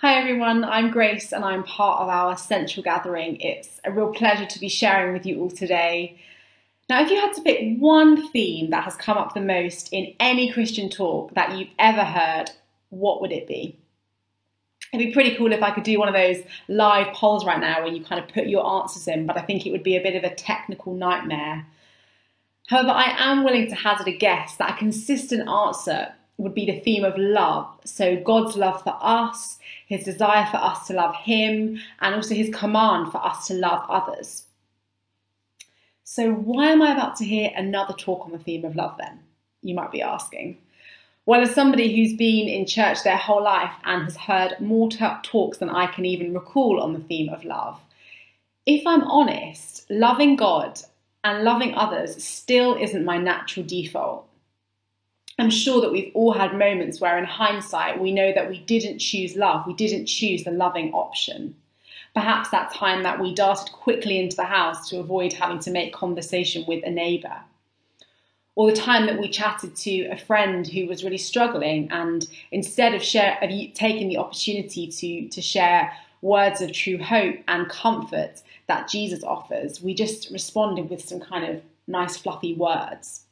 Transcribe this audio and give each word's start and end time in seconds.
Hi 0.00 0.14
everyone, 0.14 0.62
I'm 0.62 0.92
Grace 0.92 1.32
and 1.32 1.44
I'm 1.44 1.64
part 1.64 2.00
of 2.00 2.08
our 2.08 2.38
central 2.38 2.84
gathering. 2.84 3.40
It's 3.40 3.80
a 3.82 3.90
real 3.90 4.12
pleasure 4.12 4.46
to 4.46 4.60
be 4.60 4.68
sharing 4.68 5.12
with 5.12 5.26
you 5.26 5.40
all 5.40 5.50
today. 5.50 6.20
Now, 6.88 7.02
if 7.02 7.10
you 7.10 7.20
had 7.20 7.32
to 7.32 7.42
pick 7.42 7.80
one 7.80 8.30
theme 8.30 8.70
that 8.70 8.84
has 8.84 8.94
come 8.94 9.18
up 9.18 9.34
the 9.34 9.40
most 9.40 9.88
in 9.90 10.14
any 10.20 10.52
Christian 10.52 10.88
talk 10.88 11.34
that 11.34 11.58
you've 11.58 11.72
ever 11.80 12.04
heard, 12.04 12.44
what 12.90 13.20
would 13.20 13.32
it 13.32 13.48
be? 13.48 13.76
It'd 14.92 15.04
be 15.04 15.12
pretty 15.12 15.34
cool 15.34 15.50
if 15.50 15.64
I 15.64 15.72
could 15.72 15.82
do 15.82 15.98
one 15.98 16.06
of 16.06 16.14
those 16.14 16.44
live 16.68 17.12
polls 17.12 17.44
right 17.44 17.58
now 17.58 17.82
where 17.82 17.92
you 17.92 18.04
kind 18.04 18.22
of 18.22 18.32
put 18.32 18.46
your 18.46 18.64
answers 18.80 19.08
in, 19.08 19.26
but 19.26 19.36
I 19.36 19.40
think 19.40 19.66
it 19.66 19.72
would 19.72 19.82
be 19.82 19.96
a 19.96 20.00
bit 20.00 20.14
of 20.14 20.22
a 20.22 20.32
technical 20.32 20.94
nightmare. 20.94 21.66
However, 22.68 22.90
I 22.90 23.16
am 23.18 23.42
willing 23.42 23.68
to 23.68 23.74
hazard 23.74 24.06
a 24.06 24.16
guess 24.16 24.54
that 24.58 24.76
a 24.76 24.78
consistent 24.78 25.48
answer 25.48 26.14
would 26.38 26.54
be 26.54 26.64
the 26.64 26.80
theme 26.80 27.04
of 27.04 27.18
love. 27.18 27.68
So, 27.84 28.16
God's 28.16 28.56
love 28.56 28.82
for 28.82 28.96
us, 29.00 29.58
his 29.86 30.04
desire 30.04 30.46
for 30.46 30.56
us 30.56 30.86
to 30.86 30.94
love 30.94 31.14
him, 31.16 31.80
and 32.00 32.14
also 32.14 32.34
his 32.34 32.48
command 32.54 33.12
for 33.12 33.24
us 33.24 33.46
to 33.48 33.54
love 33.54 33.84
others. 33.88 34.44
So, 36.04 36.32
why 36.32 36.70
am 36.70 36.80
I 36.80 36.92
about 36.92 37.16
to 37.16 37.24
hear 37.24 37.50
another 37.54 37.92
talk 37.92 38.24
on 38.24 38.32
the 38.32 38.38
theme 38.38 38.64
of 38.64 38.76
love 38.76 38.96
then? 38.98 39.20
You 39.62 39.74
might 39.74 39.92
be 39.92 40.00
asking. 40.00 40.58
Well, 41.26 41.42
as 41.42 41.54
somebody 41.54 41.94
who's 41.94 42.16
been 42.16 42.48
in 42.48 42.64
church 42.64 43.02
their 43.02 43.18
whole 43.18 43.42
life 43.42 43.74
and 43.84 44.04
has 44.04 44.16
heard 44.16 44.58
more 44.60 44.88
t- 44.88 45.04
talks 45.22 45.58
than 45.58 45.68
I 45.68 45.86
can 45.86 46.06
even 46.06 46.32
recall 46.32 46.80
on 46.80 46.94
the 46.94 47.00
theme 47.00 47.28
of 47.28 47.44
love, 47.44 47.78
if 48.64 48.86
I'm 48.86 49.02
honest, 49.02 49.84
loving 49.90 50.36
God 50.36 50.80
and 51.24 51.44
loving 51.44 51.74
others 51.74 52.22
still 52.22 52.76
isn't 52.76 53.04
my 53.04 53.18
natural 53.18 53.66
default. 53.66 54.27
I'm 55.40 55.50
sure 55.50 55.80
that 55.80 55.92
we've 55.92 56.10
all 56.14 56.32
had 56.32 56.58
moments 56.58 57.00
where, 57.00 57.16
in 57.16 57.24
hindsight, 57.24 58.00
we 58.00 58.10
know 58.10 58.32
that 58.32 58.50
we 58.50 58.58
didn't 58.58 58.98
choose 58.98 59.36
love, 59.36 59.66
we 59.68 59.74
didn't 59.74 60.06
choose 60.06 60.42
the 60.42 60.50
loving 60.50 60.92
option. 60.92 61.54
Perhaps 62.12 62.50
that 62.50 62.74
time 62.74 63.04
that 63.04 63.20
we 63.20 63.32
darted 63.34 63.72
quickly 63.72 64.18
into 64.18 64.34
the 64.34 64.44
house 64.44 64.88
to 64.88 64.98
avoid 64.98 65.32
having 65.32 65.60
to 65.60 65.70
make 65.70 65.92
conversation 65.92 66.64
with 66.66 66.82
a 66.84 66.90
neighbour. 66.90 67.36
Or 68.56 68.68
the 68.68 68.76
time 68.76 69.06
that 69.06 69.20
we 69.20 69.28
chatted 69.28 69.76
to 69.76 70.06
a 70.06 70.16
friend 70.16 70.66
who 70.66 70.88
was 70.88 71.04
really 71.04 71.18
struggling, 71.18 71.88
and 71.92 72.26
instead 72.50 72.94
of, 72.94 73.02
share, 73.04 73.38
of 73.40 73.50
taking 73.74 74.08
the 74.08 74.16
opportunity 74.16 74.88
to, 74.88 75.28
to 75.28 75.40
share 75.40 75.92
words 76.20 76.60
of 76.60 76.72
true 76.72 76.98
hope 76.98 77.36
and 77.46 77.68
comfort 77.68 78.42
that 78.66 78.88
Jesus 78.88 79.22
offers, 79.22 79.80
we 79.80 79.94
just 79.94 80.30
responded 80.32 80.90
with 80.90 81.08
some 81.08 81.20
kind 81.20 81.44
of 81.44 81.62
nice, 81.86 82.16
fluffy 82.16 82.54
words 82.54 83.22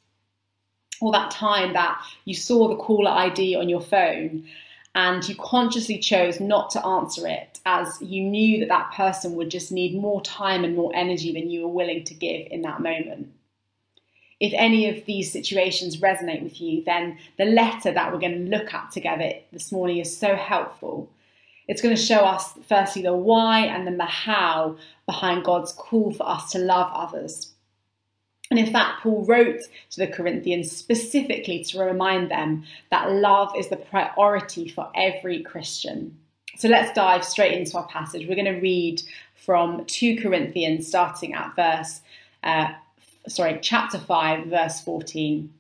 or 1.01 1.13
that 1.13 1.31
time 1.31 1.73
that 1.75 2.01
you 2.25 2.35
saw 2.35 2.69
the 2.69 2.77
caller 2.77 3.11
ID 3.11 3.57
on 3.57 3.69
your 3.69 3.81
phone 3.81 4.47
and 4.95 5.29
you 5.29 5.35
consciously 5.37 5.99
chose 5.99 6.41
not 6.41 6.71
to 6.71 6.85
answer 6.85 7.27
it 7.27 7.61
as 7.67 8.01
you 8.01 8.23
knew 8.23 8.61
that 8.61 8.69
that 8.69 8.93
person 8.93 9.35
would 9.35 9.51
just 9.51 9.71
need 9.71 9.95
more 9.95 10.23
time 10.23 10.65
and 10.65 10.75
more 10.75 10.91
energy 10.95 11.33
than 11.33 11.51
you 11.51 11.63
were 11.63 11.75
willing 11.75 12.03
to 12.05 12.15
give 12.15 12.47
in 12.51 12.63
that 12.63 12.81
moment. 12.81 13.31
If 14.41 14.53
any 14.55 14.89
of 14.89 15.05
these 15.07 15.33
situations 15.33 15.99
resonate 15.99 16.43
with 16.43 16.61
you, 16.61 16.83
then 16.85 17.19
the 17.39 17.45
letter 17.45 17.93
that 17.93 18.13
we're 18.13 18.21
going 18.21 18.45
to 18.45 18.51
look 18.57 18.73
at 18.73 18.91
together 18.91 19.33
this 19.53 19.73
morning 19.73 19.99
is 19.99 20.15
so 20.15 20.35
helpful. 20.35 21.11
It's 21.69 21.83
going 21.83 21.97
to 21.97 22.01
show 22.03 22.21
us, 22.21 22.55
firstly, 22.69 23.03
the 23.03 23.15
why 23.15 23.67
and 23.67 23.87
then 23.87 23.99
the 23.99 24.05
how 24.05 24.77
behind 25.05 25.45
God's 25.45 25.73
call 25.73 26.13
for 26.13 26.29
us 26.29 26.53
to 26.53 26.59
love 26.59 26.91
others. 26.93 27.53
And 28.51 28.59
in 28.59 28.73
fact, 28.73 29.03
Paul 29.03 29.25
wrote 29.25 29.61
to 29.91 29.99
the 29.99 30.07
Corinthians 30.07 30.71
specifically 30.71 31.65
to 31.65 31.81
remind 31.81 32.31
them 32.31 32.65
that 32.91 33.11
love 33.11 33.53
is 33.57 33.69
the 33.69 33.77
priority 33.77 34.69
for 34.69 34.91
every 34.95 35.43
Christian. 35.43 36.17
So 36.57 36.69
let's 36.69 36.93
dive 36.93 37.25
straight 37.25 37.53
into 37.53 37.77
our 37.77 37.87
passage. 37.89 38.27
We're 38.27 38.37
going 38.37 38.47
to 38.47 38.61
read 38.61 39.03
from 39.35 39.85
2 39.87 40.21
Corinthians, 40.21 40.87
starting 40.87 41.35
at 41.35 41.55
verse, 41.55 42.01
uh, 42.43 42.73
sorry, 43.29 43.59
chapter 43.61 43.99
5, 43.99 44.47
verse 44.47 44.81
14. 44.81 45.53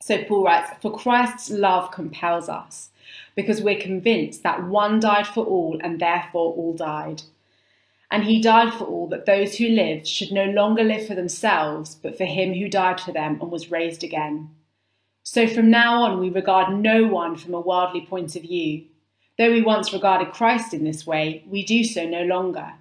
So 0.00 0.24
Paul 0.24 0.44
writes, 0.44 0.70
For 0.80 0.96
Christ's 0.96 1.50
love 1.50 1.90
compels 1.90 2.48
us, 2.48 2.90
because 3.34 3.60
we're 3.60 3.80
convinced 3.80 4.42
that 4.44 4.64
one 4.64 5.00
died 5.00 5.26
for 5.26 5.44
all, 5.44 5.78
and 5.82 6.00
therefore 6.00 6.54
all 6.54 6.74
died. 6.74 7.22
And 8.10 8.24
he 8.24 8.40
died 8.40 8.72
for 8.72 8.84
all, 8.84 9.06
that 9.08 9.26
those 9.26 9.56
who 9.56 9.68
live 9.68 10.06
should 10.06 10.32
no 10.32 10.46
longer 10.46 10.82
live 10.82 11.06
for 11.06 11.14
themselves, 11.14 11.94
but 11.94 12.16
for 12.16 12.24
him 12.24 12.54
who 12.54 12.68
died 12.68 13.00
for 13.00 13.12
them 13.12 13.38
and 13.40 13.50
was 13.50 13.70
raised 13.70 14.02
again. 14.02 14.50
So 15.22 15.46
from 15.46 15.70
now 15.70 16.02
on, 16.04 16.18
we 16.18 16.30
regard 16.30 16.74
no 16.74 17.06
one 17.06 17.36
from 17.36 17.52
a 17.52 17.60
worldly 17.60 18.06
point 18.06 18.34
of 18.34 18.42
view. 18.42 18.84
Though 19.36 19.50
we 19.50 19.60
once 19.60 19.92
regarded 19.92 20.32
Christ 20.32 20.72
in 20.72 20.84
this 20.84 21.06
way, 21.06 21.44
we 21.46 21.62
do 21.64 21.84
so 21.84 22.06
no 22.06 22.22
longer. 22.22 22.72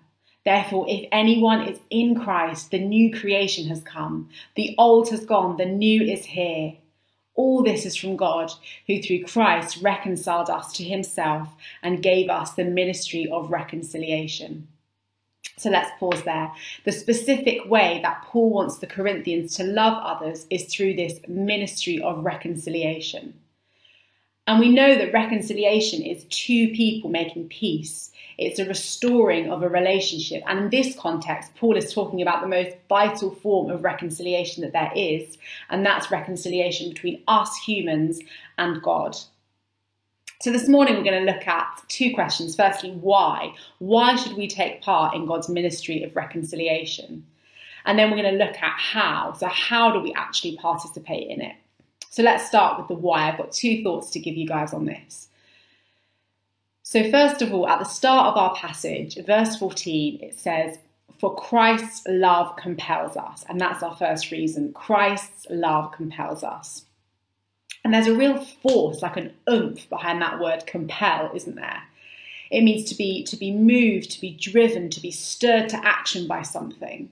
Therefore, 0.46 0.86
if 0.88 1.10
anyone 1.12 1.68
is 1.68 1.78
in 1.90 2.16
Christ, 2.16 2.72
the 2.72 2.80
new 2.80 3.14
creation 3.14 3.68
has 3.68 3.84
come. 3.84 4.30
The 4.56 4.76
old 4.78 5.10
has 5.10 5.26
gone, 5.26 5.58
the 5.58 5.66
new 5.66 6.02
is 6.02 6.24
here. 6.24 6.76
All 7.36 7.62
this 7.62 7.86
is 7.86 7.98
from 7.98 8.16
God, 8.16 8.54
who 8.88 9.02
through 9.02 9.26
Christ 9.26 9.84
reconciled 9.84 10.50
us 10.50 10.72
to 10.78 10.86
himself 10.86 11.50
and 11.84 12.02
gave 12.02 12.30
us 12.30 12.54
the 12.54 12.64
ministry 12.64 13.30
of 13.30 13.52
reconciliation. 13.52 14.70
So 15.58 15.72
let's 15.72 15.90
pause 16.00 16.22
there. 16.24 16.52
The 16.86 16.92
specific 16.92 17.66
way 17.66 18.00
that 18.04 18.22
Paul 18.24 18.52
wants 18.52 18.78
the 18.78 18.88
Corinthians 18.88 19.56
to 19.58 19.64
love 19.64 19.98
others 20.04 20.46
is 20.52 20.66
through 20.66 20.94
this 20.96 21.20
ministry 21.28 22.00
of 22.00 22.24
reconciliation. 22.24 23.34
And 24.46 24.60
we 24.60 24.70
know 24.70 24.96
that 24.96 25.12
reconciliation 25.12 26.04
is 26.04 26.26
two 26.30 26.70
people 26.70 27.10
making 27.10 27.50
peace. 27.50 28.12
It's 28.38 28.60
a 28.60 28.66
restoring 28.66 29.52
of 29.52 29.64
a 29.64 29.68
relationship. 29.68 30.44
And 30.46 30.60
in 30.60 30.70
this 30.70 30.96
context, 30.96 31.56
Paul 31.56 31.76
is 31.76 31.92
talking 31.92 32.22
about 32.22 32.42
the 32.42 32.48
most 32.48 32.78
vital 32.88 33.32
form 33.32 33.72
of 33.72 33.84
reconciliation 33.84 34.62
that 34.62 34.74
there 34.74 34.92
is, 34.96 35.38
and 35.70 35.84
that's 35.84 36.12
reconciliation 36.12 36.90
between 36.90 37.24
us 37.28 37.58
humans 37.58 38.22
and 38.60 38.82
God. 38.82 39.18
So, 40.40 40.52
this 40.52 40.68
morning 40.68 40.96
we're 40.96 41.04
going 41.04 41.26
to 41.26 41.32
look 41.32 41.48
at 41.48 41.82
two 41.88 42.14
questions. 42.14 42.56
Firstly, 42.56 42.92
why? 42.92 43.56
Why 43.80 44.16
should 44.16 44.34
we 44.34 44.48
take 44.48 44.84
part 44.84 45.16
in 45.16 45.26
God's 45.26 45.50
ministry 45.50 46.04
of 46.04 46.16
reconciliation? 46.16 47.26
And 47.86 47.98
then 47.98 48.12
we're 48.12 48.22
going 48.22 48.38
to 48.38 48.46
look 48.46 48.56
at 48.56 48.78
how. 48.78 49.34
So, 49.34 49.48
how 49.48 49.92
do 49.92 50.00
we 50.00 50.14
actually 50.14 50.56
participate 50.58 51.28
in 51.30 51.42
it? 51.42 51.56
So, 52.12 52.22
let's 52.22 52.48
start 52.48 52.78
with 52.78 52.88
the 52.88 52.94
why. 52.94 53.28
I've 53.28 53.38
got 53.40 53.52
two 53.52 53.82
thoughts 53.82 54.12
to 54.12 54.20
give 54.20 54.36
you 54.36 54.48
guys 54.48 54.74
on 54.74 54.86
this. 54.86 55.30
So, 56.84 57.10
first 57.10 57.42
of 57.42 57.52
all, 57.52 57.68
at 57.68 57.80
the 57.80 57.86
start 57.86 58.28
of 58.28 58.38
our 58.38 58.56
passage, 58.56 59.18
verse 59.26 59.56
14, 59.56 60.20
it 60.22 60.40
says, 60.40 60.78
For 61.20 61.36
Christ's 61.36 62.04
love 62.08 62.56
compels 62.58 63.18
us. 63.18 63.44
And 63.50 63.60
that's 63.60 63.82
our 63.82 63.96
first 63.96 64.30
reason. 64.30 64.72
Christ's 64.74 65.48
love 65.50 65.92
compels 65.94 66.44
us. 66.44 66.86
And 67.88 67.94
there's 67.94 68.08
a 68.08 68.14
real 68.14 68.44
force, 68.44 69.02
like 69.02 69.16
an 69.16 69.32
oomph 69.50 69.88
behind 69.88 70.22
that 70.22 70.42
word 70.42 70.68
compel, 70.68 71.32
isn't 71.34 71.56
there? 71.56 71.84
It 72.52 72.60
means 72.60 72.84
to 72.90 72.96
be 72.96 73.24
to 73.24 73.38
be 73.38 73.50
moved, 73.50 74.12
to 74.12 74.20
be 74.20 74.32
driven, 74.32 74.90
to 74.90 75.00
be 75.00 75.10
stirred 75.10 75.70
to 75.70 75.86
action 75.86 76.28
by 76.28 76.42
something. 76.42 77.10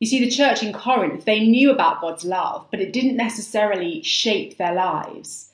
You 0.00 0.06
see, 0.06 0.20
the 0.22 0.30
church 0.30 0.62
in 0.62 0.74
Corinth, 0.74 1.24
they 1.24 1.40
knew 1.40 1.70
about 1.70 2.02
God's 2.02 2.26
love, 2.26 2.66
but 2.70 2.80
it 2.80 2.92
didn't 2.92 3.16
necessarily 3.16 4.02
shape 4.02 4.58
their 4.58 4.74
lives. 4.74 5.48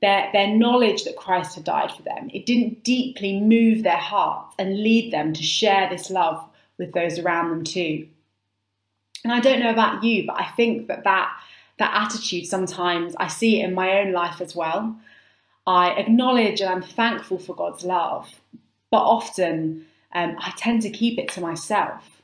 Their, 0.00 0.30
their 0.32 0.56
knowledge 0.56 1.04
that 1.04 1.18
Christ 1.18 1.56
had 1.56 1.64
died 1.64 1.92
for 1.92 2.00
them, 2.00 2.30
it 2.32 2.46
didn't 2.46 2.82
deeply 2.82 3.40
move 3.40 3.82
their 3.82 3.98
hearts 3.98 4.54
and 4.58 4.82
lead 4.82 5.12
them 5.12 5.34
to 5.34 5.42
share 5.42 5.86
this 5.90 6.08
love 6.08 6.42
with 6.78 6.94
those 6.94 7.18
around 7.18 7.50
them 7.50 7.64
too. 7.64 8.08
And 9.22 9.34
I 9.34 9.40
don't 9.40 9.60
know 9.60 9.68
about 9.68 10.02
you, 10.02 10.26
but 10.26 10.40
I 10.40 10.46
think 10.46 10.88
that 10.88 11.04
that 11.04 11.30
that 11.80 11.94
attitude 11.94 12.46
sometimes 12.46 13.16
I 13.16 13.26
see 13.26 13.60
it 13.60 13.64
in 13.64 13.74
my 13.74 14.00
own 14.00 14.12
life 14.12 14.40
as 14.40 14.54
well. 14.54 14.96
I 15.66 15.90
acknowledge 15.92 16.60
and 16.60 16.70
I'm 16.70 16.82
thankful 16.82 17.38
for 17.38 17.56
God's 17.56 17.84
love, 17.84 18.40
but 18.90 19.02
often 19.02 19.86
um, 20.12 20.36
I 20.38 20.52
tend 20.56 20.82
to 20.82 20.90
keep 20.90 21.18
it 21.18 21.28
to 21.32 21.40
myself. 21.40 22.22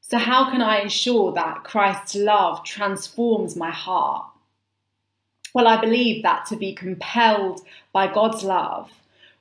So, 0.00 0.18
how 0.18 0.50
can 0.50 0.62
I 0.62 0.80
ensure 0.80 1.32
that 1.32 1.64
Christ's 1.64 2.14
love 2.14 2.64
transforms 2.64 3.56
my 3.56 3.70
heart? 3.70 4.26
Well, 5.54 5.68
I 5.68 5.80
believe 5.80 6.22
that 6.22 6.46
to 6.46 6.56
be 6.56 6.74
compelled 6.74 7.60
by 7.92 8.12
God's 8.12 8.42
love, 8.42 8.90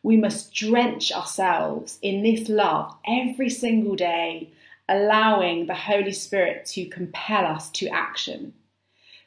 we 0.03 0.17
must 0.17 0.53
drench 0.53 1.11
ourselves 1.11 1.99
in 2.01 2.21
this 2.21 2.49
love 2.49 2.93
every 3.07 3.49
single 3.49 3.95
day, 3.95 4.49
allowing 4.89 5.67
the 5.67 5.75
Holy 5.75 6.11
Spirit 6.11 6.65
to 6.67 6.85
compel 6.85 7.45
us 7.45 7.69
to 7.71 7.87
action. 7.87 8.53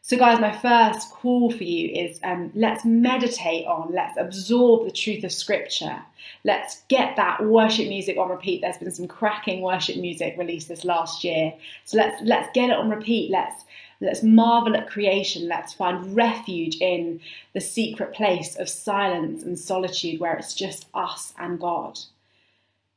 So, 0.07 0.19
guys, 0.19 0.39
my 0.39 0.53
first 0.53 1.11
call 1.13 1.51
for 1.51 1.65
you 1.65 1.89
is 1.89 2.21
um, 2.23 2.53
let's 2.55 2.85
meditate 2.85 3.67
on, 3.67 3.91
let's 3.91 4.19
absorb 4.19 4.85
the 4.85 4.93
truth 4.93 5.25
of 5.25 5.33
Scripture. 5.33 5.99
Let's 6.45 6.83
get 6.89 7.17
that 7.17 7.43
worship 7.43 7.89
music 7.89 8.19
on 8.19 8.29
repeat. 8.29 8.61
There's 8.61 8.77
been 8.77 8.91
some 8.91 9.09
cracking 9.09 9.63
worship 9.63 9.97
music 9.97 10.35
released 10.37 10.69
this 10.69 10.85
last 10.85 11.25
year, 11.25 11.55
so 11.87 11.97
let's 11.97 12.21
let's 12.23 12.51
get 12.53 12.69
it 12.69 12.77
on 12.77 12.91
repeat. 12.91 13.31
Let's 13.31 13.65
Let's 14.03 14.23
marvel 14.23 14.77
at 14.77 14.91
creation. 14.91 15.49
Let's 15.49 15.73
find 15.73 16.15
refuge 16.15 16.77
in 16.83 17.21
the 17.55 17.61
secret 17.63 18.13
place 18.13 18.57
of 18.57 18.69
silence 18.69 19.43
and 19.43 19.59
solitude 19.59 20.21
where 20.21 20.37
it's 20.37 20.53
just 20.53 20.85
us 20.93 21.33
and 21.39 21.59
God. 21.59 21.99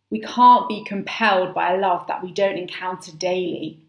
We 0.10 0.20
can't 0.20 0.68
be 0.68 0.84
compelled 0.84 1.54
by 1.54 1.74
a 1.74 1.78
love 1.78 2.08
that 2.08 2.22
we 2.22 2.34
don't 2.34 2.58
encounter 2.58 3.14
daily. 3.14 3.80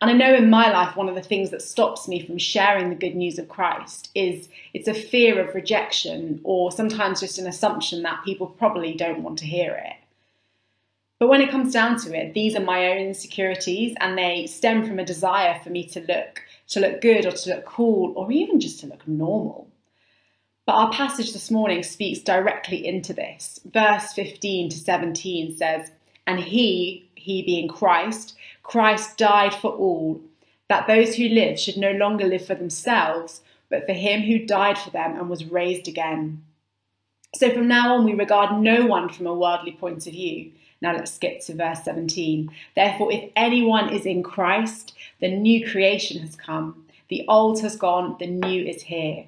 And 0.00 0.10
I 0.10 0.14
know 0.14 0.34
in 0.34 0.48
my 0.48 0.70
life, 0.70 0.94
one 0.94 1.08
of 1.08 1.16
the 1.16 1.22
things 1.22 1.50
that 1.50 1.62
stops 1.62 2.06
me 2.06 2.24
from 2.24 2.38
sharing 2.38 2.88
the 2.88 2.94
good 2.94 3.16
news 3.16 3.38
of 3.38 3.48
Christ 3.48 4.10
is 4.14 4.48
it's 4.72 4.86
a 4.86 4.94
fear 4.94 5.40
of 5.40 5.54
rejection 5.54 6.40
or 6.44 6.70
sometimes 6.70 7.20
just 7.20 7.38
an 7.38 7.48
assumption 7.48 8.02
that 8.02 8.24
people 8.24 8.46
probably 8.46 8.94
don't 8.94 9.24
want 9.24 9.38
to 9.40 9.46
hear 9.46 9.72
it. 9.72 9.96
But 11.18 11.28
when 11.28 11.40
it 11.40 11.50
comes 11.50 11.72
down 11.72 11.98
to 12.00 12.16
it, 12.16 12.32
these 12.32 12.54
are 12.54 12.60
my 12.60 12.92
own 12.92 12.98
insecurities 12.98 13.96
and 14.00 14.16
they 14.16 14.46
stem 14.46 14.86
from 14.86 15.00
a 15.00 15.04
desire 15.04 15.58
for 15.64 15.70
me 15.70 15.84
to 15.88 16.00
look 16.00 16.42
to 16.68 16.80
look 16.80 17.00
good 17.00 17.26
or 17.26 17.32
to 17.32 17.50
look 17.50 17.64
cool 17.64 18.12
or 18.14 18.30
even 18.30 18.60
just 18.60 18.80
to 18.80 18.86
look 18.86 19.06
normal. 19.08 19.68
But 20.66 20.74
our 20.74 20.92
passage 20.92 21.32
this 21.32 21.50
morning 21.50 21.82
speaks 21.82 22.20
directly 22.20 22.86
into 22.86 23.14
this. 23.14 23.58
Verse 23.72 24.12
15 24.12 24.68
to 24.68 24.76
17 24.76 25.56
says, 25.56 25.90
And 26.26 26.38
he, 26.38 27.07
he 27.28 27.42
being 27.42 27.68
Christ, 27.68 28.34
Christ 28.62 29.18
died 29.18 29.54
for 29.54 29.70
all, 29.70 30.18
that 30.68 30.86
those 30.86 31.14
who 31.14 31.28
live 31.28 31.60
should 31.60 31.76
no 31.76 31.92
longer 31.92 32.24
live 32.24 32.46
for 32.46 32.54
themselves, 32.54 33.42
but 33.68 33.84
for 33.84 33.92
him 33.92 34.22
who 34.22 34.46
died 34.46 34.78
for 34.78 34.88
them 34.90 35.14
and 35.14 35.28
was 35.28 35.44
raised 35.44 35.88
again. 35.88 36.42
So 37.34 37.52
from 37.52 37.68
now 37.68 37.94
on, 37.94 38.06
we 38.06 38.14
regard 38.14 38.62
no 38.62 38.86
one 38.86 39.10
from 39.10 39.26
a 39.26 39.34
worldly 39.34 39.72
point 39.72 40.06
of 40.06 40.14
view. 40.14 40.52
Now 40.80 40.94
let's 40.94 41.12
skip 41.12 41.42
to 41.42 41.54
verse 41.54 41.84
17. 41.84 42.50
Therefore, 42.74 43.12
if 43.12 43.30
anyone 43.36 43.92
is 43.92 44.06
in 44.06 44.22
Christ, 44.22 44.94
the 45.20 45.30
new 45.30 45.68
creation 45.68 46.22
has 46.22 46.34
come. 46.34 46.86
The 47.10 47.26
old 47.28 47.60
has 47.60 47.76
gone, 47.76 48.16
the 48.18 48.26
new 48.26 48.64
is 48.64 48.82
here. 48.82 49.26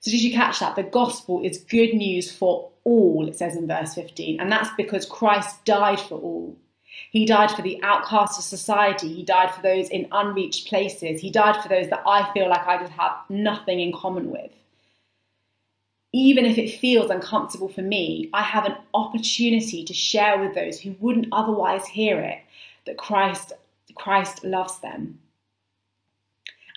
So, 0.00 0.10
did 0.10 0.22
you 0.22 0.34
catch 0.34 0.60
that? 0.60 0.76
The 0.76 0.82
gospel 0.82 1.42
is 1.42 1.58
good 1.58 1.94
news 1.94 2.30
for 2.30 2.70
all, 2.84 3.26
it 3.26 3.36
says 3.36 3.56
in 3.56 3.66
verse 3.66 3.94
15, 3.94 4.40
and 4.40 4.50
that's 4.50 4.70
because 4.76 5.06
Christ 5.06 5.64
died 5.64 6.00
for 6.00 6.18
all. 6.18 6.56
He 7.10 7.26
died 7.26 7.50
for 7.50 7.62
the 7.62 7.82
outcasts 7.82 8.38
of 8.38 8.44
society. 8.44 9.12
He 9.12 9.22
died 9.22 9.54
for 9.54 9.62
those 9.62 9.88
in 9.88 10.08
unreached 10.12 10.68
places. 10.68 11.20
He 11.20 11.30
died 11.30 11.60
for 11.62 11.68
those 11.68 11.88
that 11.90 12.02
I 12.06 12.32
feel 12.32 12.48
like 12.48 12.66
I 12.66 12.78
just 12.78 12.92
have 12.92 13.16
nothing 13.28 13.80
in 13.80 13.92
common 13.92 14.30
with. 14.30 14.52
Even 16.12 16.44
if 16.44 16.58
it 16.58 16.80
feels 16.80 17.10
uncomfortable 17.10 17.68
for 17.68 17.82
me, 17.82 18.28
I 18.32 18.42
have 18.42 18.64
an 18.64 18.76
opportunity 18.94 19.84
to 19.84 19.94
share 19.94 20.38
with 20.40 20.54
those 20.54 20.80
who 20.80 20.96
wouldn't 20.98 21.28
otherwise 21.32 21.86
hear 21.86 22.20
it 22.20 22.38
that 22.86 22.98
Christ, 22.98 23.52
Christ 23.94 24.44
loves 24.44 24.80
them. 24.80 25.20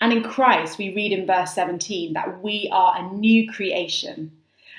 And 0.02 0.12
in 0.12 0.24
Christ, 0.24 0.78
we 0.78 0.94
read 0.94 1.12
in 1.12 1.26
verse 1.26 1.54
17 1.54 2.14
that 2.14 2.44
we 2.44 2.70
are 2.72 2.96
a 2.98 3.14
new 3.14 3.50
creation. 3.52 4.32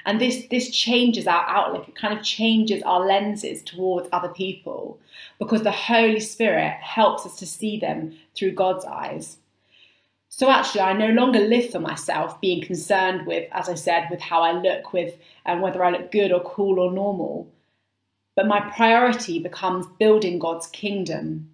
And 0.07 0.21
this, 0.21 0.47
this 0.51 0.71
changes 0.71 1.27
our 1.27 1.45
outlook. 1.49 1.89
It 1.89 1.97
kind 1.97 2.17
of 2.17 2.25
changes 2.25 2.83
our 2.83 3.07
lenses 3.07 3.63
towards 3.63 4.09
other 4.13 4.29
people 4.29 4.99
because 5.39 5.63
the 5.63 5.71
Holy 5.71 6.21
Spirit 6.21 6.75
helps 6.81 7.25
us 7.25 7.37
to 7.37 7.47
see 7.47 7.79
them 7.79 8.15
through 8.37 8.53
God's 8.53 8.85
eyes. 8.85 9.39
So 10.29 10.51
actually, 10.51 10.81
I 10.81 10.93
no 10.95 11.11
longer 11.11 11.39
live 11.39 11.71
for 11.71 11.79
myself, 11.79 12.41
being 12.41 12.61
concerned 12.61 13.25
with, 13.25 13.49
as 13.53 13.69
I 13.69 13.75
said, 13.75 14.09
with 14.11 14.21
how 14.21 14.43
I 14.43 14.51
look, 14.51 14.93
with 14.93 15.15
and 15.47 15.59
um, 15.59 15.63
whether 15.63 15.85
I 15.85 15.91
look 15.91 16.11
good 16.11 16.33
or 16.33 16.41
cool 16.41 16.81
or 16.81 16.91
normal. 16.91 17.49
But 18.35 18.49
my 18.49 18.61
priority 18.61 19.39
becomes 19.39 19.87
building 19.99 20.41
God's 20.41 20.67
kingdom. 20.67 21.51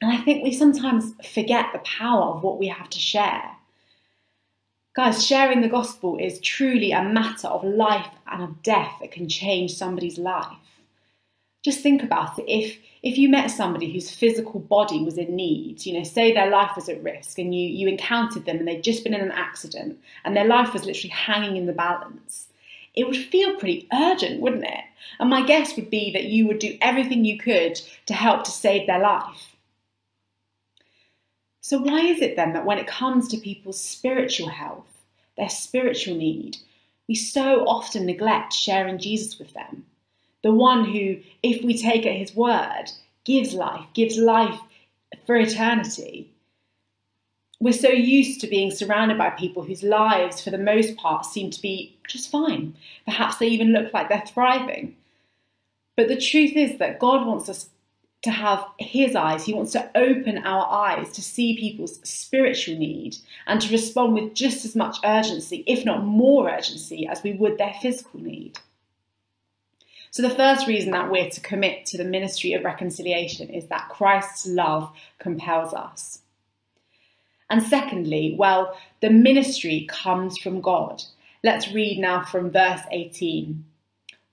And 0.00 0.12
I 0.12 0.18
think 0.18 0.44
we 0.44 0.52
sometimes 0.52 1.14
forget 1.26 1.66
the 1.72 1.80
power 1.80 2.26
of 2.36 2.44
what 2.44 2.60
we 2.60 2.68
have 2.68 2.88
to 2.90 2.98
share. 3.00 3.50
Guys, 4.94 5.24
sharing 5.26 5.62
the 5.62 5.70
gospel 5.70 6.18
is 6.18 6.38
truly 6.40 6.92
a 6.92 7.02
matter 7.02 7.48
of 7.48 7.64
life 7.64 8.10
and 8.30 8.42
of 8.42 8.62
death 8.62 8.92
that 9.00 9.10
can 9.10 9.26
change 9.26 9.74
somebody's 9.74 10.18
life. 10.18 10.58
Just 11.62 11.80
think 11.80 12.02
about 12.02 12.38
it. 12.38 12.44
If 12.46 12.76
if 13.02 13.16
you 13.16 13.30
met 13.30 13.50
somebody 13.50 13.90
whose 13.90 14.14
physical 14.14 14.60
body 14.60 15.02
was 15.02 15.16
in 15.16 15.34
need, 15.34 15.86
you 15.86 15.94
know, 15.94 16.04
say 16.04 16.34
their 16.34 16.50
life 16.50 16.72
was 16.76 16.90
at 16.90 17.02
risk 17.02 17.38
and 17.38 17.54
you, 17.54 17.66
you 17.66 17.88
encountered 17.88 18.44
them 18.44 18.58
and 18.58 18.68
they'd 18.68 18.84
just 18.84 19.02
been 19.02 19.14
in 19.14 19.22
an 19.22 19.32
accident 19.32 19.98
and 20.26 20.36
their 20.36 20.44
life 20.44 20.74
was 20.74 20.84
literally 20.84 21.08
hanging 21.08 21.56
in 21.56 21.64
the 21.64 21.72
balance, 21.72 22.48
it 22.94 23.06
would 23.06 23.16
feel 23.16 23.56
pretty 23.56 23.88
urgent, 23.94 24.42
wouldn't 24.42 24.64
it? 24.64 24.84
And 25.18 25.30
my 25.30 25.42
guess 25.42 25.74
would 25.74 25.88
be 25.88 26.12
that 26.12 26.24
you 26.24 26.46
would 26.48 26.58
do 26.58 26.76
everything 26.82 27.24
you 27.24 27.38
could 27.38 27.80
to 28.06 28.12
help 28.12 28.44
to 28.44 28.50
save 28.50 28.86
their 28.86 29.00
life. 29.00 29.51
So, 31.64 31.78
why 31.78 32.00
is 32.00 32.20
it 32.20 32.34
then 32.34 32.52
that 32.54 32.66
when 32.66 32.78
it 32.78 32.88
comes 32.88 33.28
to 33.28 33.36
people's 33.36 33.80
spiritual 33.80 34.48
health, 34.48 35.04
their 35.36 35.48
spiritual 35.48 36.16
need, 36.16 36.56
we 37.08 37.14
so 37.14 37.64
often 37.66 38.04
neglect 38.04 38.52
sharing 38.52 38.98
Jesus 38.98 39.38
with 39.38 39.54
them? 39.54 39.86
The 40.42 40.52
one 40.52 40.84
who, 40.84 41.18
if 41.44 41.64
we 41.64 41.78
take 41.78 42.04
at 42.04 42.16
his 42.16 42.34
word, 42.34 42.86
gives 43.24 43.54
life, 43.54 43.86
gives 43.94 44.18
life 44.18 44.58
for 45.24 45.36
eternity. 45.36 46.28
We're 47.60 47.72
so 47.72 47.90
used 47.90 48.40
to 48.40 48.48
being 48.48 48.72
surrounded 48.72 49.16
by 49.16 49.30
people 49.30 49.62
whose 49.62 49.84
lives, 49.84 50.42
for 50.42 50.50
the 50.50 50.58
most 50.58 50.96
part, 50.96 51.24
seem 51.24 51.50
to 51.50 51.62
be 51.62 51.96
just 52.08 52.28
fine. 52.28 52.74
Perhaps 53.04 53.36
they 53.36 53.46
even 53.46 53.68
look 53.68 53.94
like 53.94 54.08
they're 54.08 54.24
thriving. 54.26 54.96
But 55.96 56.08
the 56.08 56.20
truth 56.20 56.56
is 56.56 56.78
that 56.80 56.98
God 56.98 57.24
wants 57.24 57.48
us 57.48 57.70
to 58.22 58.30
have 58.30 58.64
his 58.78 59.16
eyes. 59.16 59.44
He 59.44 59.54
wants 59.54 59.72
to 59.72 59.90
open 59.96 60.38
our 60.38 60.66
eyes 60.70 61.10
to 61.12 61.22
see 61.22 61.58
people's 61.58 61.98
spiritual 62.08 62.78
need 62.78 63.16
and 63.46 63.60
to 63.60 63.72
respond 63.72 64.14
with 64.14 64.34
just 64.34 64.64
as 64.64 64.76
much 64.76 64.98
urgency, 65.04 65.64
if 65.66 65.84
not 65.84 66.04
more 66.04 66.48
urgency, 66.48 67.06
as 67.06 67.22
we 67.22 67.32
would 67.32 67.58
their 67.58 67.74
physical 67.82 68.20
need. 68.20 68.58
So, 70.10 70.22
the 70.22 70.30
first 70.30 70.66
reason 70.66 70.92
that 70.92 71.10
we're 71.10 71.30
to 71.30 71.40
commit 71.40 71.86
to 71.86 71.96
the 71.96 72.04
ministry 72.04 72.52
of 72.52 72.64
reconciliation 72.64 73.48
is 73.48 73.66
that 73.68 73.88
Christ's 73.88 74.46
love 74.46 74.92
compels 75.18 75.72
us. 75.72 76.20
And 77.48 77.62
secondly, 77.62 78.36
well, 78.38 78.76
the 79.00 79.10
ministry 79.10 79.86
comes 79.90 80.38
from 80.38 80.60
God. 80.60 81.02
Let's 81.42 81.72
read 81.72 81.98
now 81.98 82.24
from 82.24 82.50
verse 82.50 82.82
18. 82.90 83.64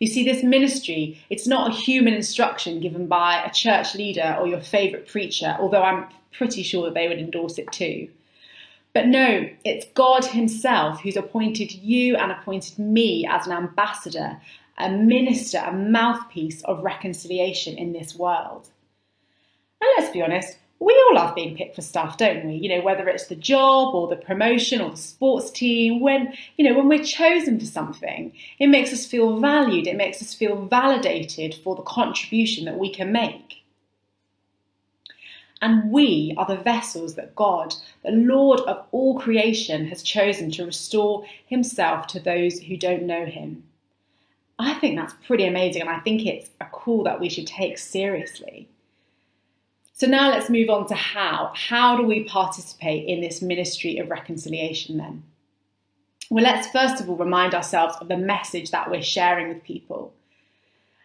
You 0.00 0.06
see, 0.06 0.24
this 0.24 0.42
ministry, 0.42 1.20
it's 1.30 1.46
not 1.46 1.70
a 1.70 1.74
human 1.74 2.14
instruction 2.14 2.80
given 2.80 3.06
by 3.06 3.42
a 3.42 3.52
church 3.52 3.94
leader 3.94 4.36
or 4.38 4.46
your 4.46 4.60
favourite 4.60 5.06
preacher, 5.08 5.56
although 5.58 5.82
I'm 5.82 6.06
pretty 6.32 6.62
sure 6.62 6.84
that 6.84 6.94
they 6.94 7.08
would 7.08 7.18
endorse 7.18 7.58
it 7.58 7.70
too. 7.72 8.08
But 8.92 9.08
no, 9.08 9.48
it's 9.64 9.86
God 9.94 10.24
Himself 10.24 11.00
who's 11.00 11.16
appointed 11.16 11.72
you 11.72 12.16
and 12.16 12.30
appointed 12.30 12.78
me 12.78 13.26
as 13.28 13.46
an 13.46 13.52
ambassador, 13.52 14.40
a 14.78 14.90
minister, 14.90 15.58
a 15.58 15.72
mouthpiece 15.72 16.62
of 16.64 16.82
reconciliation 16.82 17.76
in 17.76 17.92
this 17.92 18.14
world. 18.14 18.68
And 19.80 19.90
let's 19.98 20.12
be 20.12 20.22
honest, 20.22 20.56
we 20.84 20.92
all 21.08 21.14
love 21.14 21.34
being 21.34 21.56
picked 21.56 21.74
for 21.74 21.82
stuff, 21.82 22.18
don't 22.18 22.44
we? 22.46 22.54
You 22.54 22.68
know, 22.68 22.84
whether 22.84 23.08
it's 23.08 23.28
the 23.28 23.36
job 23.36 23.94
or 23.94 24.08
the 24.08 24.16
promotion 24.16 24.80
or 24.80 24.90
the 24.90 24.96
sports 24.96 25.50
team, 25.50 26.00
when, 26.00 26.34
you 26.56 26.68
know, 26.68 26.76
when 26.76 26.88
we're 26.88 27.04
chosen 27.04 27.58
for 27.58 27.66
something, 27.66 28.32
it 28.58 28.66
makes 28.66 28.92
us 28.92 29.06
feel 29.06 29.38
valued, 29.38 29.86
it 29.86 29.96
makes 29.96 30.20
us 30.20 30.34
feel 30.34 30.66
validated 30.66 31.54
for 31.54 31.74
the 31.74 31.82
contribution 31.82 32.66
that 32.66 32.78
we 32.78 32.92
can 32.92 33.12
make. 33.12 33.62
And 35.62 35.90
we 35.90 36.34
are 36.36 36.46
the 36.46 36.62
vessels 36.62 37.14
that 37.14 37.34
God, 37.34 37.74
the 38.04 38.10
Lord 38.10 38.60
of 38.60 38.84
all 38.92 39.18
creation, 39.18 39.86
has 39.86 40.02
chosen 40.02 40.50
to 40.52 40.66
restore 40.66 41.24
Himself 41.46 42.06
to 42.08 42.20
those 42.20 42.60
who 42.60 42.76
don't 42.76 43.04
know 43.04 43.24
Him. 43.24 43.62
I 44.58 44.74
think 44.74 44.96
that's 44.96 45.14
pretty 45.26 45.46
amazing, 45.46 45.80
and 45.80 45.90
I 45.90 46.00
think 46.00 46.26
it's 46.26 46.50
a 46.60 46.66
call 46.66 47.04
that 47.04 47.18
we 47.20 47.30
should 47.30 47.46
take 47.46 47.78
seriously. 47.78 48.68
So 49.96 50.08
now 50.08 50.32
let's 50.32 50.50
move 50.50 50.70
on 50.70 50.88
to 50.88 50.94
how. 50.94 51.52
How 51.54 51.96
do 51.96 52.02
we 52.02 52.24
participate 52.24 53.06
in 53.08 53.20
this 53.20 53.40
ministry 53.40 53.98
of 53.98 54.10
reconciliation 54.10 54.98
then? 54.98 55.22
Well, 56.30 56.42
let's 56.42 56.66
first 56.66 57.00
of 57.00 57.08
all 57.08 57.16
remind 57.16 57.54
ourselves 57.54 57.94
of 58.00 58.08
the 58.08 58.16
message 58.16 58.72
that 58.72 58.90
we're 58.90 59.02
sharing 59.02 59.48
with 59.48 59.62
people. 59.62 60.12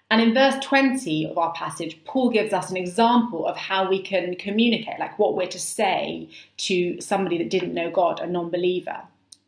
And 0.09 0.19
in 0.19 0.33
verse 0.33 0.55
20 0.63 1.27
of 1.27 1.37
our 1.37 1.53
passage, 1.53 2.03
Paul 2.03 2.31
gives 2.31 2.51
us 2.51 2.71
an 2.71 2.77
example 2.77 3.45
of 3.45 3.55
how 3.55 3.87
we 3.87 4.01
can 4.01 4.35
communicate, 4.35 4.97
like 4.97 5.19
what 5.19 5.35
we're 5.35 5.45
to 5.45 5.59
say 5.59 6.27
to 6.57 6.99
somebody 6.99 7.37
that 7.37 7.51
didn't 7.51 7.75
know 7.75 7.91
God, 7.91 8.19
a 8.19 8.25
non 8.25 8.49
believer. 8.49 9.01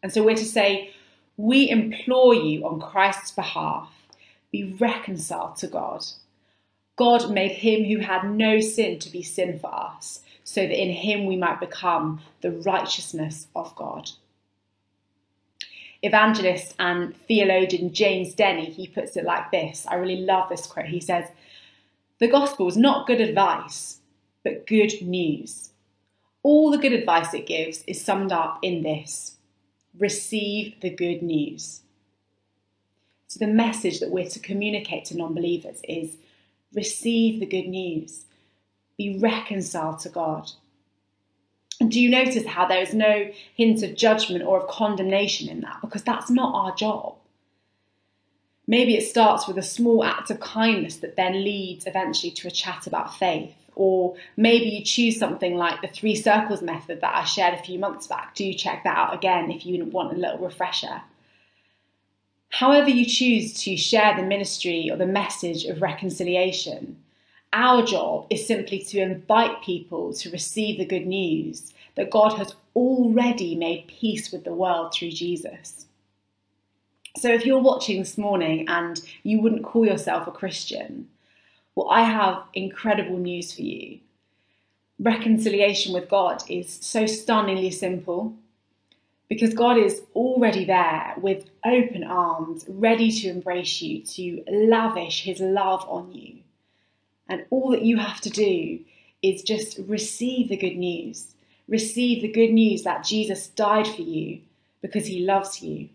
And 0.04 0.14
so 0.14 0.22
we're 0.22 0.36
to 0.36 0.46
say, 0.46 0.92
We 1.38 1.68
implore 1.68 2.36
you 2.36 2.64
on 2.68 2.80
Christ's 2.80 3.32
behalf, 3.32 3.90
be 4.52 4.76
reconciled 4.80 5.56
to 5.58 5.68
God. 5.68 6.06
God 7.02 7.32
made 7.32 7.54
him 7.54 7.84
who 7.84 7.98
had 7.98 8.30
no 8.30 8.60
sin 8.60 9.00
to 9.00 9.10
be 9.10 9.24
sin 9.24 9.58
for 9.58 9.74
us, 9.74 10.20
so 10.44 10.62
that 10.62 10.80
in 10.80 10.92
him 10.92 11.26
we 11.26 11.36
might 11.36 11.60
become 11.60 12.22
the 12.42 12.52
righteousness 12.52 13.48
of 13.56 13.76
God. 13.76 14.12
Evangelist 16.04 16.76
and 16.78 17.18
theologian 17.28 17.92
James 17.92 18.36
Denney, 18.36 18.72
he 18.72 18.86
puts 18.86 19.18
it 19.18 19.26
like 19.26 19.50
this. 19.50 19.88
I 19.88 19.96
really 19.96 20.18
love 20.18 20.48
this 20.48 20.68
quote. 20.68 20.86
He 20.86 21.00
says, 21.00 21.26
The 22.20 22.28
gospel 22.28 22.68
is 22.68 22.78
not 22.78 23.08
good 23.08 23.20
advice, 23.20 23.98
but 24.44 24.68
good 24.68 25.02
news. 25.02 25.72
All 26.44 26.70
the 26.70 26.78
good 26.78 26.94
advice 26.94 27.34
it 27.34 27.48
gives 27.48 27.84
is 27.88 28.00
summed 28.00 28.32
up 28.32 28.60
in 28.62 28.84
this 28.84 29.38
receive 29.98 30.80
the 30.82 30.92
good 30.92 31.24
news. 31.24 31.82
So, 33.26 33.40
the 33.40 33.52
message 33.52 34.02
that 34.02 34.12
we're 34.12 34.30
to 34.30 34.40
communicate 34.40 35.06
to 35.06 35.18
non 35.18 35.34
believers 35.34 35.82
is 35.90 36.18
receive 36.74 37.40
the 37.40 37.46
good 37.46 37.68
news, 37.68 38.26
be 38.98 39.18
reconciled 39.20 40.00
to 40.00 40.10
God. 40.10 40.52
And 41.80 41.92
do 41.92 42.00
you 42.00 42.10
notice 42.10 42.46
how 42.46 42.68
there 42.68 42.82
is 42.82 42.94
no 42.94 43.32
hint 43.56 43.82
of 43.82 43.96
judgment 43.96 44.44
or 44.44 44.62
of 44.62 44.70
condemnation 44.70 45.50
in 45.50 45.62
that? 45.62 45.82
Because 45.82 46.04
that's 46.04 46.30
not 46.30 46.54
our 46.54 46.76
job. 46.76 47.16
Maybe 48.68 48.96
it 48.96 49.08
starts 49.08 49.48
with 49.48 49.58
a 49.58 49.64
small 49.64 50.04
act 50.04 50.30
of 50.30 50.40
kindness 50.40 50.98
that 50.98 51.16
then 51.16 51.44
leads 51.44 51.88
eventually 51.88 52.32
to 52.34 52.48
a 52.48 52.52
chat 52.52 52.86
about 52.86 53.18
faith. 53.18 53.56
Or 53.76 54.16
maybe 54.38 54.66
you 54.66 54.84
choose 54.84 55.18
something 55.18 55.56
like 55.56 55.82
the 55.82 55.88
three 55.88 56.16
circles 56.16 56.62
method 56.62 57.02
that 57.02 57.16
I 57.16 57.24
shared 57.24 57.56
a 57.56 57.64
few 57.64 57.80
months 57.80 58.06
back. 58.06 58.36
Do 58.36 58.54
check 58.54 58.84
that 58.84 58.98
out 58.98 59.14
again 59.14 59.50
if 59.50 59.66
you 59.66 59.84
want 59.86 60.14
a 60.14 60.20
little 60.20 60.38
refresher. 60.38 61.02
However, 62.52 62.90
you 62.90 63.06
choose 63.06 63.54
to 63.64 63.78
share 63.78 64.16
the 64.16 64.24
ministry 64.24 64.90
or 64.92 64.98
the 64.98 65.06
message 65.06 65.66
of 65.66 65.82
reconciliation, 65.82 67.02
our 67.54 67.84
job 67.84 68.28
is 68.30 68.46
simply 68.46 68.80
to 68.80 69.00
invite 69.00 69.64
people 69.64 70.14
to 70.16 70.30
receive 70.30 70.78
the 70.78 70.86
good 70.86 71.08
news 71.08 71.74
that 71.96 72.12
God 72.12 72.34
has 72.34 72.56
already 72.76 73.56
made 73.56 73.88
peace 73.88 74.32
with 74.32 74.44
the 74.44 74.54
world 74.54 74.94
through 74.94 75.12
Jesus. 75.12 75.86
So, 77.18 77.30
if 77.30 77.46
you're 77.46 77.60
watching 77.60 78.00
this 78.00 78.18
morning 78.18 78.68
and 78.68 79.02
you 79.24 79.42
wouldn't 79.42 79.64
call 79.64 79.86
yourself 79.86 80.28
a 80.28 80.32
Christian, 80.32 81.08
well, 81.76 81.90
I 81.90 82.04
have 82.04 82.44
incredible 82.54 83.18
news 83.18 83.54
for 83.54 83.62
you. 83.62 84.00
Reconciliation 85.00 85.94
with 85.94 86.10
God 86.10 86.44
is 86.50 86.80
so 86.82 87.06
stunningly 87.06 87.72
simple 87.72 88.36
because 89.32 89.54
God 89.54 89.78
is 89.78 90.02
already 90.14 90.66
there 90.66 91.14
with 91.16 91.46
open 91.64 92.04
arms, 92.04 92.66
ready 92.68 93.10
to 93.10 93.30
embrace 93.30 93.82
you, 93.82 94.04
to 94.04 94.44
lavish 94.52 95.24
His 95.24 95.40
love 95.40 95.86
on 95.88 96.12
you. 96.12 96.40
And 97.30 97.46
all 97.50 97.72
that 97.72 97.84
you 97.84 97.96
have 97.96 98.20
to 98.22 98.30
do 98.30 98.82
is 99.22 99.42
just 99.42 99.80
receive 99.88 100.50
the 100.50 100.58
good 100.58 100.76
news. 100.76 101.34
Receive 101.70 102.22
the 102.22 102.28
good 102.28 102.52
news 102.52 102.84
that 102.84 103.06
Jesus 103.06 103.48
died 103.48 103.88
for 103.88 104.02
you 104.02 104.42
because 104.82 105.06
He 105.06 105.22
loves 105.22 105.62
you. 105.62 105.88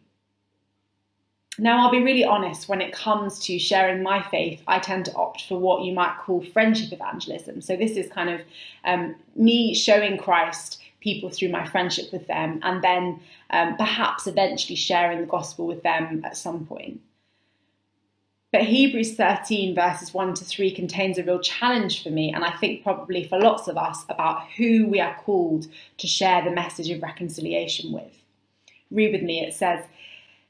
Now, 1.59 1.81
I'll 1.81 1.91
be 1.91 2.03
really 2.03 2.25
honest 2.25 2.71
when 2.71 2.81
it 2.81 2.95
comes 2.95 3.39
to 3.41 3.59
sharing 3.59 4.03
my 4.03 4.23
faith, 4.31 4.63
I 4.67 4.79
tend 4.79 5.05
to 5.07 5.15
opt 5.15 5.43
for 5.43 5.59
what 5.59 5.83
you 5.83 5.93
might 5.93 6.17
call 6.21 6.43
friendship 6.43 6.91
evangelism. 6.91 7.61
So, 7.61 7.77
this 7.77 7.99
is 7.99 8.11
kind 8.11 8.31
of 8.31 8.41
um, 8.87 9.15
me 9.35 9.75
showing 9.75 10.17
Christ 10.17 10.81
people 11.07 11.31
through 11.31 11.51
my 11.51 11.65
friendship 11.65 12.13
with 12.13 12.27
them, 12.27 12.59
and 12.65 12.83
then 12.83 13.21
um, 13.51 13.77
perhaps 13.77 14.27
eventually 14.27 14.75
sharing 14.75 15.21
the 15.21 15.27
gospel 15.27 15.65
with 15.65 15.85
them 15.85 16.21
at 16.25 16.37
some 16.37 16.67
point. 16.67 17.01
But 18.51 18.63
Hebrews 18.63 19.15
13, 19.15 19.73
verses 19.73 20.13
1 20.13 20.35
to 20.35 20.45
3, 20.45 20.73
contains 20.73 21.17
a 21.17 21.23
real 21.23 21.39
challenge 21.39 22.03
for 22.03 22.11
me, 22.11 22.33
and 22.33 22.43
I 22.43 22.51
think 22.57 22.83
probably 22.83 23.23
for 23.23 23.39
lots 23.39 23.69
of 23.69 23.77
us, 23.77 24.05
about 24.09 24.49
who 24.57 24.89
we 24.89 24.99
are 24.99 25.15
called 25.25 25.69
to 25.99 26.09
share 26.09 26.43
the 26.43 26.51
message 26.51 26.91
of 26.91 27.01
reconciliation 27.03 27.93
with. 27.93 28.13
Read 28.91 29.13
with 29.13 29.23
me, 29.23 29.47
it 29.47 29.55
says, 29.55 29.85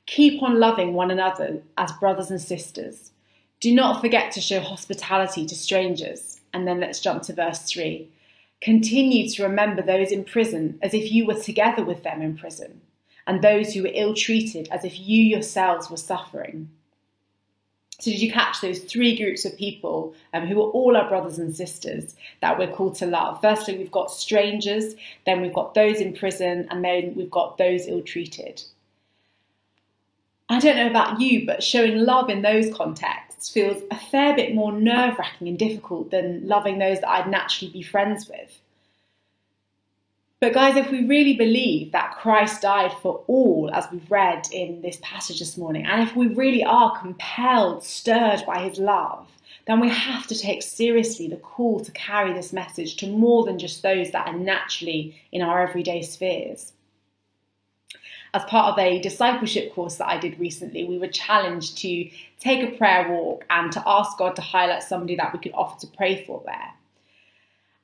Keep 0.06 0.42
on 0.42 0.58
loving 0.58 0.94
one 0.94 1.10
another 1.10 1.60
as 1.76 1.92
brothers 1.92 2.30
and 2.30 2.40
sisters. 2.40 3.10
Do 3.60 3.74
not 3.74 4.00
forget 4.00 4.32
to 4.32 4.40
show 4.40 4.60
hospitality 4.60 5.44
to 5.44 5.54
strangers. 5.54 6.40
And 6.54 6.66
then 6.66 6.80
let's 6.80 7.00
jump 7.00 7.24
to 7.24 7.34
verse 7.34 7.62
3. 7.62 8.08
Continue 8.60 9.28
to 9.30 9.42
remember 9.42 9.82
those 9.82 10.10
in 10.10 10.24
prison 10.24 10.78
as 10.82 10.94
if 10.94 11.12
you 11.12 11.26
were 11.26 11.40
together 11.40 11.84
with 11.84 12.02
them 12.02 12.22
in 12.22 12.36
prison, 12.36 12.80
and 13.26 13.42
those 13.42 13.74
who 13.74 13.82
were 13.82 13.90
ill 13.92 14.14
treated 14.14 14.68
as 14.70 14.84
if 14.84 14.98
you 14.98 15.22
yourselves 15.22 15.90
were 15.90 15.96
suffering. 15.96 16.70
So, 17.98 18.10
did 18.10 18.20
you 18.20 18.30
catch 18.30 18.60
those 18.60 18.80
three 18.80 19.16
groups 19.16 19.44
of 19.44 19.56
people 19.56 20.14
um, 20.34 20.46
who 20.46 20.60
are 20.60 20.70
all 20.70 20.96
our 20.96 21.08
brothers 21.08 21.38
and 21.38 21.54
sisters 21.54 22.14
that 22.40 22.58
we're 22.58 22.72
called 22.72 22.94
to 22.96 23.06
love? 23.06 23.40
Firstly, 23.40 23.78
we've 23.78 23.90
got 23.90 24.10
strangers, 24.10 24.94
then 25.24 25.40
we've 25.40 25.54
got 25.54 25.74
those 25.74 26.00
in 26.00 26.12
prison, 26.12 26.66
and 26.70 26.84
then 26.84 27.14
we've 27.14 27.30
got 27.30 27.56
those 27.56 27.86
ill 27.86 28.02
treated. 28.02 28.62
I 30.48 30.60
don't 30.60 30.76
know 30.76 30.90
about 30.90 31.20
you, 31.20 31.46
but 31.46 31.62
showing 31.62 31.98
love 31.98 32.30
in 32.30 32.42
those 32.42 32.72
contexts 32.74 33.25
feels 33.40 33.82
a 33.90 33.96
fair 33.96 34.34
bit 34.34 34.54
more 34.54 34.72
nerve 34.72 35.18
wracking 35.18 35.48
and 35.48 35.58
difficult 35.58 36.10
than 36.10 36.46
loving 36.46 36.78
those 36.78 37.00
that 37.00 37.08
I'd 37.08 37.30
naturally 37.30 37.72
be 37.72 37.82
friends 37.82 38.28
with. 38.28 38.60
But, 40.40 40.52
guys, 40.52 40.76
if 40.76 40.90
we 40.90 41.06
really 41.06 41.34
believe 41.34 41.92
that 41.92 42.16
Christ 42.16 42.62
died 42.62 42.92
for 42.92 43.24
all, 43.26 43.70
as 43.72 43.86
we've 43.90 44.10
read 44.10 44.48
in 44.52 44.82
this 44.82 44.98
passage 45.02 45.38
this 45.38 45.56
morning, 45.56 45.86
and 45.86 46.02
if 46.02 46.14
we 46.14 46.28
really 46.28 46.62
are 46.62 46.98
compelled, 46.98 47.84
stirred 47.84 48.42
by 48.46 48.68
his 48.68 48.78
love, 48.78 49.26
then 49.66 49.80
we 49.80 49.88
have 49.88 50.26
to 50.26 50.38
take 50.38 50.62
seriously 50.62 51.26
the 51.26 51.36
call 51.36 51.80
to 51.80 51.90
carry 51.92 52.32
this 52.32 52.52
message 52.52 52.96
to 52.96 53.06
more 53.10 53.44
than 53.44 53.58
just 53.58 53.82
those 53.82 54.10
that 54.10 54.26
are 54.28 54.38
naturally 54.38 55.20
in 55.32 55.42
our 55.42 55.66
everyday 55.66 56.02
spheres 56.02 56.72
as 58.36 58.44
part 58.44 58.70
of 58.70 58.78
a 58.78 59.00
discipleship 59.00 59.74
course 59.74 59.96
that 59.96 60.08
I 60.08 60.18
did 60.18 60.38
recently, 60.38 60.84
we 60.84 60.98
were 60.98 61.08
challenged 61.08 61.78
to 61.78 62.10
take 62.38 62.62
a 62.62 62.76
prayer 62.76 63.08
walk 63.08 63.46
and 63.48 63.72
to 63.72 63.82
ask 63.86 64.18
God 64.18 64.36
to 64.36 64.42
highlight 64.42 64.82
somebody 64.82 65.16
that 65.16 65.32
we 65.32 65.38
could 65.38 65.54
offer 65.54 65.80
to 65.80 65.86
pray 65.86 66.22
for 66.26 66.42
there. 66.44 66.74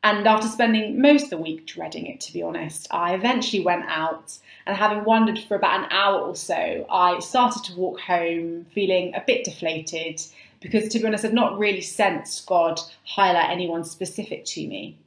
And 0.05 0.27
after 0.27 0.49
spending 0.49 1.01
most 1.01 1.25
of 1.25 1.31
the 1.31 1.39
week 1.39 1.65
dreading 1.65 2.05
it, 2.05 2.21
to 2.23 2.35
be 2.35 2.43
honest, 2.43 2.87
I 2.91 3.15
eventually 3.15 3.65
went 3.65 3.87
out 3.87 4.37
and 4.67 4.77
having 4.77 5.05
wandered 5.05 5.39
for 5.39 5.55
about 5.55 5.85
an 5.85 5.91
hour 5.91 6.21
or 6.21 6.37
so, 6.37 6.85
I 6.91 7.19
started 7.21 7.65
to 7.65 7.77
walk 7.77 8.01
home 8.01 8.67
feeling 8.75 9.15
a 9.15 9.25
bit 9.27 9.45
deflated 9.45 10.21
because, 10.61 10.91
to 10.91 10.99
be 10.99 11.07
honest, 11.07 11.25
I'd 11.25 11.33
not 11.33 11.59
really 11.59 11.81
sensed 11.81 12.47
God 12.47 12.79
highlight 13.05 13.49
anyone 13.49 13.85
specific 13.85 14.45
to 14.47 14.67
me. 14.67 14.99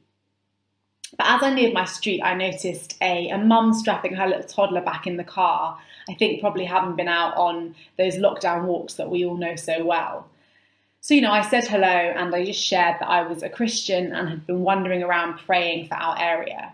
But 1.16 1.26
as 1.28 1.42
I 1.42 1.54
neared 1.54 1.72
my 1.72 1.84
street, 1.84 2.20
I 2.22 2.34
noticed 2.34 2.96
a, 3.00 3.28
a 3.30 3.38
mum 3.38 3.72
strapping 3.72 4.14
her 4.14 4.26
little 4.26 4.44
toddler 4.44 4.82
back 4.82 5.06
in 5.06 5.16
the 5.16 5.24
car. 5.24 5.78
I 6.08 6.14
think 6.14 6.40
probably 6.40 6.64
having 6.64 6.94
been 6.94 7.08
out 7.08 7.36
on 7.36 7.74
those 7.98 8.16
lockdown 8.16 8.64
walks 8.64 8.94
that 8.94 9.10
we 9.10 9.24
all 9.24 9.36
know 9.36 9.56
so 9.56 9.84
well. 9.84 10.28
So, 11.00 11.14
you 11.14 11.20
know, 11.20 11.32
I 11.32 11.40
said 11.40 11.66
hello 11.66 11.86
and 11.86 12.34
I 12.34 12.44
just 12.44 12.62
shared 12.62 12.96
that 13.00 13.08
I 13.08 13.22
was 13.22 13.42
a 13.42 13.48
Christian 13.48 14.12
and 14.12 14.28
had 14.28 14.46
been 14.46 14.62
wandering 14.62 15.02
around 15.02 15.38
praying 15.38 15.86
for 15.88 15.94
our 15.94 16.18
area. 16.18 16.72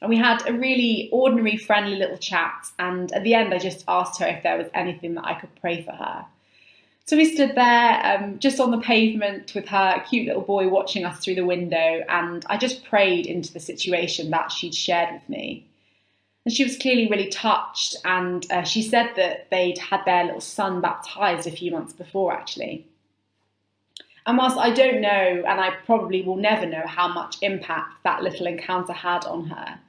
And 0.00 0.08
we 0.08 0.16
had 0.16 0.48
a 0.48 0.52
really 0.52 1.08
ordinary, 1.12 1.56
friendly 1.56 1.96
little 1.96 2.16
chat. 2.16 2.68
And 2.78 3.12
at 3.12 3.22
the 3.24 3.34
end, 3.34 3.52
I 3.52 3.58
just 3.58 3.84
asked 3.88 4.20
her 4.20 4.26
if 4.26 4.42
there 4.42 4.58
was 4.58 4.68
anything 4.74 5.14
that 5.14 5.24
I 5.24 5.34
could 5.34 5.54
pray 5.60 5.82
for 5.82 5.92
her. 5.92 6.24
So 7.04 7.16
we 7.16 7.34
stood 7.34 7.56
there 7.56 8.00
um, 8.04 8.38
just 8.38 8.60
on 8.60 8.70
the 8.70 8.80
pavement 8.80 9.54
with 9.54 9.66
her 9.68 10.02
cute 10.08 10.28
little 10.28 10.42
boy 10.42 10.68
watching 10.68 11.04
us 11.04 11.18
through 11.18 11.34
the 11.34 11.44
window, 11.44 12.04
and 12.08 12.44
I 12.48 12.56
just 12.56 12.84
prayed 12.84 13.26
into 13.26 13.52
the 13.52 13.60
situation 13.60 14.30
that 14.30 14.52
she'd 14.52 14.74
shared 14.74 15.12
with 15.12 15.28
me. 15.28 15.66
And 16.44 16.54
she 16.54 16.64
was 16.64 16.78
clearly 16.78 17.08
really 17.08 17.28
touched, 17.28 17.96
and 18.04 18.50
uh, 18.52 18.62
she 18.62 18.82
said 18.82 19.10
that 19.16 19.50
they'd 19.50 19.78
had 19.78 20.04
their 20.04 20.24
little 20.24 20.40
son 20.40 20.80
baptized 20.80 21.46
a 21.46 21.52
few 21.52 21.72
months 21.72 21.92
before, 21.92 22.32
actually. 22.32 22.86
And 24.24 24.38
whilst 24.38 24.56
I 24.56 24.70
don't 24.70 25.00
know, 25.00 25.44
and 25.46 25.60
I 25.60 25.70
probably 25.84 26.22
will 26.22 26.36
never 26.36 26.66
know 26.66 26.86
how 26.86 27.08
much 27.08 27.36
impact 27.42 28.04
that 28.04 28.22
little 28.22 28.46
encounter 28.46 28.92
had 28.92 29.24
on 29.24 29.46
her, 29.46 29.80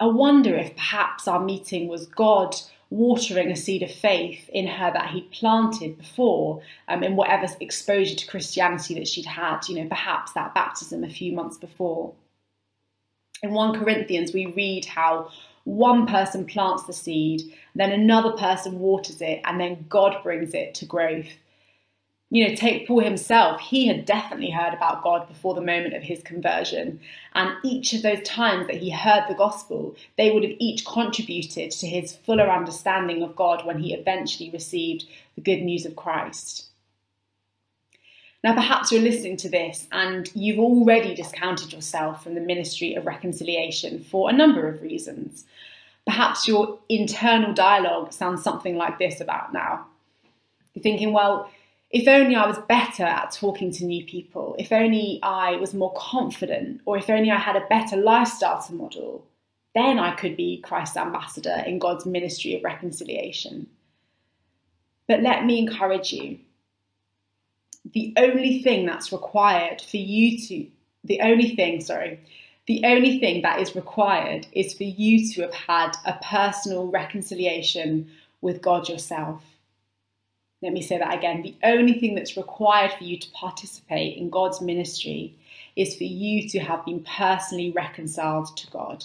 I 0.00 0.06
wonder 0.06 0.54
if 0.56 0.74
perhaps 0.74 1.26
our 1.28 1.40
meeting 1.40 1.88
was 1.88 2.06
God 2.06 2.56
watering 2.96 3.50
a 3.50 3.56
seed 3.56 3.82
of 3.82 3.90
faith 3.90 4.48
in 4.48 4.66
her 4.66 4.90
that 4.92 5.10
he'd 5.10 5.30
planted 5.30 5.98
before 5.98 6.62
um, 6.88 7.02
in 7.02 7.16
whatever 7.16 7.46
exposure 7.60 8.14
to 8.14 8.26
Christianity 8.26 8.94
that 8.94 9.08
she'd 9.08 9.26
had, 9.26 9.60
you 9.68 9.76
know, 9.76 9.88
perhaps 9.88 10.32
that 10.32 10.54
baptism 10.54 11.04
a 11.04 11.10
few 11.10 11.32
months 11.32 11.56
before. 11.56 12.14
In 13.42 13.52
1 13.52 13.78
Corinthians, 13.78 14.32
we 14.32 14.46
read 14.46 14.86
how 14.86 15.30
one 15.64 16.06
person 16.06 16.46
plants 16.46 16.84
the 16.84 16.92
seed, 16.92 17.42
then 17.74 17.92
another 17.92 18.32
person 18.32 18.78
waters 18.78 19.20
it, 19.20 19.40
and 19.44 19.60
then 19.60 19.84
God 19.88 20.22
brings 20.22 20.54
it 20.54 20.74
to 20.76 20.86
growth. 20.86 21.28
You 22.30 22.48
know, 22.48 22.54
take 22.56 22.88
Paul 22.88 23.00
himself, 23.00 23.60
he 23.60 23.86
had 23.86 24.04
definitely 24.04 24.50
heard 24.50 24.74
about 24.74 25.04
God 25.04 25.28
before 25.28 25.54
the 25.54 25.60
moment 25.60 25.94
of 25.94 26.02
his 26.02 26.22
conversion. 26.22 26.98
And 27.34 27.54
each 27.62 27.92
of 27.92 28.02
those 28.02 28.22
times 28.22 28.66
that 28.66 28.78
he 28.78 28.90
heard 28.90 29.24
the 29.28 29.34
gospel, 29.34 29.94
they 30.18 30.32
would 30.32 30.42
have 30.42 30.56
each 30.58 30.84
contributed 30.84 31.70
to 31.70 31.86
his 31.86 32.16
fuller 32.16 32.50
understanding 32.50 33.22
of 33.22 33.36
God 33.36 33.64
when 33.64 33.78
he 33.78 33.94
eventually 33.94 34.50
received 34.50 35.04
the 35.36 35.40
good 35.40 35.62
news 35.62 35.86
of 35.86 35.94
Christ. 35.94 36.66
Now, 38.42 38.54
perhaps 38.54 38.90
you're 38.90 39.02
listening 39.02 39.36
to 39.38 39.48
this 39.48 39.86
and 39.92 40.30
you've 40.34 40.58
already 40.58 41.14
discounted 41.14 41.72
yourself 41.72 42.22
from 42.22 42.34
the 42.34 42.40
ministry 42.40 42.94
of 42.94 43.06
reconciliation 43.06 44.02
for 44.02 44.30
a 44.30 44.32
number 44.32 44.68
of 44.68 44.82
reasons. 44.82 45.44
Perhaps 46.06 46.46
your 46.46 46.78
internal 46.88 47.52
dialogue 47.52 48.12
sounds 48.12 48.42
something 48.42 48.76
like 48.76 48.98
this 48.98 49.20
about 49.20 49.52
now. 49.52 49.86
You're 50.74 50.82
thinking, 50.82 51.12
well, 51.12 51.50
if 51.90 52.08
only 52.08 52.34
I 52.34 52.46
was 52.46 52.58
better 52.68 53.04
at 53.04 53.32
talking 53.32 53.70
to 53.72 53.84
new 53.84 54.04
people, 54.04 54.56
if 54.58 54.72
only 54.72 55.20
I 55.22 55.56
was 55.56 55.74
more 55.74 55.92
confident, 55.96 56.80
or 56.84 56.98
if 56.98 57.08
only 57.08 57.30
I 57.30 57.38
had 57.38 57.56
a 57.56 57.66
better 57.68 57.96
lifestyle 57.96 58.60
to 58.62 58.74
model, 58.74 59.26
then 59.74 59.98
I 59.98 60.14
could 60.14 60.36
be 60.36 60.60
Christ's 60.62 60.96
ambassador 60.96 61.62
in 61.66 61.78
God's 61.78 62.06
ministry 62.06 62.54
of 62.54 62.64
reconciliation. 62.64 63.68
But 65.06 65.20
let 65.20 65.44
me 65.44 65.58
encourage 65.58 66.12
you 66.12 66.38
the 67.92 68.12
only 68.16 68.62
thing 68.62 68.86
that's 68.86 69.12
required 69.12 69.80
for 69.80 69.98
you 69.98 70.38
to, 70.38 70.66
the 71.04 71.20
only 71.20 71.54
thing, 71.54 71.80
sorry, 71.80 72.20
the 72.66 72.82
only 72.84 73.20
thing 73.20 73.42
that 73.42 73.60
is 73.60 73.76
required 73.76 74.46
is 74.52 74.74
for 74.74 74.84
you 74.84 75.28
to 75.32 75.42
have 75.42 75.54
had 75.54 75.92
a 76.04 76.14
personal 76.22 76.88
reconciliation 76.88 78.10
with 78.40 78.60
God 78.60 78.88
yourself. 78.88 79.44
Let 80.62 80.72
me 80.72 80.82
say 80.82 80.98
that 80.98 81.16
again. 81.16 81.42
The 81.42 81.54
only 81.64 82.00
thing 82.00 82.14
that's 82.14 82.36
required 82.36 82.92
for 82.92 83.04
you 83.04 83.18
to 83.18 83.30
participate 83.32 84.16
in 84.16 84.30
God's 84.30 84.60
ministry 84.60 85.34
is 85.76 85.96
for 85.96 86.04
you 86.04 86.48
to 86.48 86.58
have 86.60 86.84
been 86.86 87.04
personally 87.04 87.70
reconciled 87.70 88.56
to 88.56 88.70
God. 88.70 89.04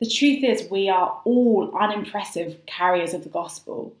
The 0.00 0.08
truth 0.08 0.44
is, 0.44 0.70
we 0.70 0.88
are 0.88 1.20
all 1.24 1.76
unimpressive 1.78 2.64
carriers 2.66 3.14
of 3.14 3.22
the 3.22 3.28
gospel. 3.28 3.94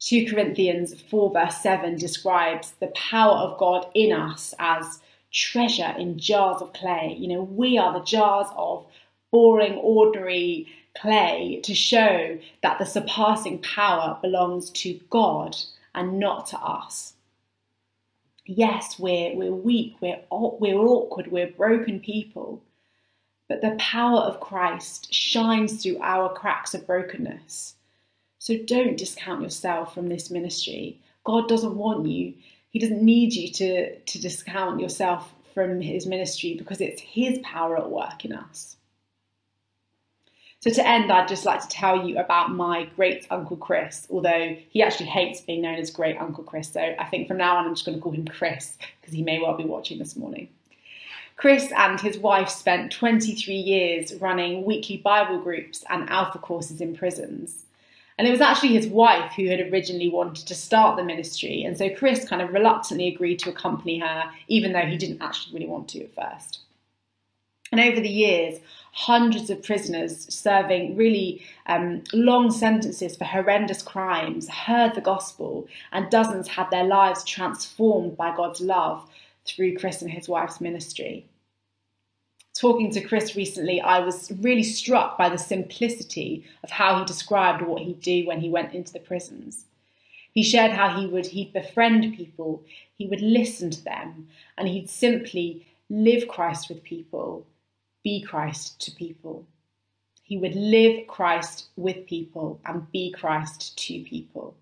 2 0.00 0.30
Corinthians 0.30 1.00
4, 1.02 1.32
verse 1.32 1.56
7 1.56 1.96
describes 1.96 2.72
the 2.78 2.86
power 2.88 3.36
of 3.36 3.58
God 3.58 3.86
in 3.94 4.12
us 4.12 4.54
as 4.58 5.00
treasure 5.32 5.94
in 5.98 6.18
jars 6.18 6.62
of 6.62 6.72
clay. 6.72 7.16
You 7.18 7.28
know, 7.28 7.42
we 7.42 7.78
are 7.78 7.92
the 7.92 8.04
jars 8.04 8.46
of 8.56 8.86
boring, 9.30 9.74
ordinary 9.74 10.66
clay 10.96 11.60
to 11.62 11.74
show 11.74 12.38
that 12.62 12.78
the 12.78 12.84
surpassing 12.84 13.58
power 13.60 14.18
belongs 14.20 14.70
to 14.70 14.98
God 15.10 15.56
and 15.94 16.18
not 16.18 16.46
to 16.48 16.58
us. 16.58 17.14
Yes, 18.44 18.98
we're, 18.98 19.36
we're 19.36 19.52
weak, 19.52 19.96
we're, 20.00 20.20
we're 20.30 20.78
awkward, 20.78 21.30
we're 21.30 21.50
broken 21.50 22.00
people, 22.00 22.62
but 23.48 23.60
the 23.60 23.76
power 23.78 24.20
of 24.20 24.40
Christ 24.40 25.12
shines 25.12 25.82
through 25.82 25.98
our 26.00 26.32
cracks 26.32 26.74
of 26.74 26.86
brokenness. 26.86 27.74
So 28.38 28.56
don't 28.56 28.96
discount 28.96 29.42
yourself 29.42 29.94
from 29.94 30.08
this 30.08 30.30
ministry. 30.30 31.00
God 31.24 31.48
doesn't 31.48 31.76
want 31.76 32.06
you, 32.06 32.34
He 32.70 32.78
doesn't 32.78 33.02
need 33.02 33.34
you 33.34 33.50
to, 33.52 33.98
to 33.98 34.20
discount 34.20 34.80
yourself 34.80 35.34
from 35.52 35.80
His 35.80 36.06
ministry 36.06 36.54
because 36.54 36.80
it's 36.80 37.02
His 37.02 37.38
power 37.42 37.76
at 37.76 37.90
work 37.90 38.24
in 38.24 38.32
us. 38.32 38.76
So, 40.60 40.70
to 40.70 40.86
end, 40.86 41.12
I'd 41.12 41.28
just 41.28 41.44
like 41.44 41.60
to 41.60 41.68
tell 41.68 42.04
you 42.04 42.18
about 42.18 42.50
my 42.50 42.86
great 42.96 43.26
uncle 43.30 43.56
Chris, 43.56 44.08
although 44.10 44.56
he 44.70 44.82
actually 44.82 45.06
hates 45.06 45.40
being 45.40 45.62
known 45.62 45.76
as 45.76 45.90
great 45.90 46.20
uncle 46.20 46.42
Chris. 46.42 46.72
So, 46.72 46.94
I 46.98 47.04
think 47.04 47.28
from 47.28 47.36
now 47.36 47.56
on, 47.56 47.66
I'm 47.66 47.74
just 47.74 47.86
going 47.86 47.96
to 47.96 48.02
call 48.02 48.12
him 48.12 48.26
Chris 48.26 48.76
because 49.00 49.14
he 49.14 49.22
may 49.22 49.38
well 49.38 49.56
be 49.56 49.64
watching 49.64 49.98
this 49.98 50.16
morning. 50.16 50.48
Chris 51.36 51.70
and 51.76 52.00
his 52.00 52.18
wife 52.18 52.48
spent 52.48 52.90
23 52.90 53.54
years 53.54 54.12
running 54.16 54.64
weekly 54.64 54.96
Bible 54.96 55.38
groups 55.38 55.84
and 55.88 56.10
alpha 56.10 56.38
courses 56.38 56.80
in 56.80 56.96
prisons. 56.96 57.64
And 58.18 58.26
it 58.26 58.32
was 58.32 58.40
actually 58.40 58.70
his 58.70 58.88
wife 58.88 59.30
who 59.34 59.46
had 59.46 59.60
originally 59.60 60.08
wanted 60.08 60.48
to 60.48 60.54
start 60.56 60.96
the 60.96 61.04
ministry. 61.04 61.62
And 61.62 61.78
so 61.78 61.88
Chris 61.88 62.28
kind 62.28 62.42
of 62.42 62.52
reluctantly 62.52 63.06
agreed 63.06 63.38
to 63.40 63.50
accompany 63.50 64.00
her, 64.00 64.24
even 64.48 64.72
though 64.72 64.80
he 64.80 64.96
didn't 64.96 65.22
actually 65.22 65.54
really 65.54 65.70
want 65.70 65.88
to 65.90 66.02
at 66.02 66.14
first. 66.16 66.58
And 67.70 67.80
over 67.80 68.00
the 68.00 68.08
years, 68.08 68.60
hundreds 68.92 69.50
of 69.50 69.62
prisoners 69.62 70.26
serving 70.34 70.96
really 70.96 71.42
um, 71.66 72.02
long 72.12 72.50
sentences 72.50 73.16
for 73.16 73.24
horrendous 73.24 73.82
crimes 73.82 74.48
heard 74.48 74.94
the 74.94 75.00
gospel, 75.00 75.68
and 75.92 76.10
dozens 76.10 76.48
had 76.48 76.70
their 76.70 76.84
lives 76.84 77.24
transformed 77.24 78.16
by 78.16 78.34
God's 78.34 78.60
love 78.60 79.08
through 79.46 79.76
Chris 79.76 80.02
and 80.02 80.10
his 80.10 80.28
wife's 80.28 80.60
ministry 80.60 81.26
talking 82.58 82.90
to 82.90 83.00
Chris 83.00 83.36
recently, 83.36 83.80
I 83.80 84.00
was 84.00 84.32
really 84.40 84.64
struck 84.64 85.16
by 85.16 85.28
the 85.28 85.38
simplicity 85.38 86.44
of 86.64 86.70
how 86.70 86.98
he 86.98 87.04
described 87.04 87.62
what 87.62 87.82
he'd 87.82 88.00
do 88.00 88.26
when 88.26 88.40
he 88.40 88.48
went 88.48 88.74
into 88.74 88.92
the 88.92 88.98
prisons. 88.98 89.64
He 90.32 90.42
shared 90.42 90.72
how 90.72 90.98
he 90.98 91.06
would 91.06 91.26
he'd 91.26 91.52
befriend 91.52 92.16
people, 92.16 92.62
he 92.96 93.06
would 93.06 93.20
listen 93.20 93.70
to 93.70 93.84
them, 93.84 94.28
and 94.56 94.68
he'd 94.68 94.90
simply 94.90 95.66
live 95.88 96.28
Christ 96.28 96.68
with 96.68 96.82
people, 96.82 97.46
be 98.08 98.22
Christ 98.22 98.80
to 98.80 98.90
people. 98.90 99.44
He 100.22 100.38
would 100.38 100.54
live 100.54 101.06
Christ 101.06 101.66
with 101.76 102.06
people 102.06 102.58
and 102.64 102.90
be 102.90 103.12
Christ 103.12 103.76
to 103.76 104.02
people. 104.02 104.54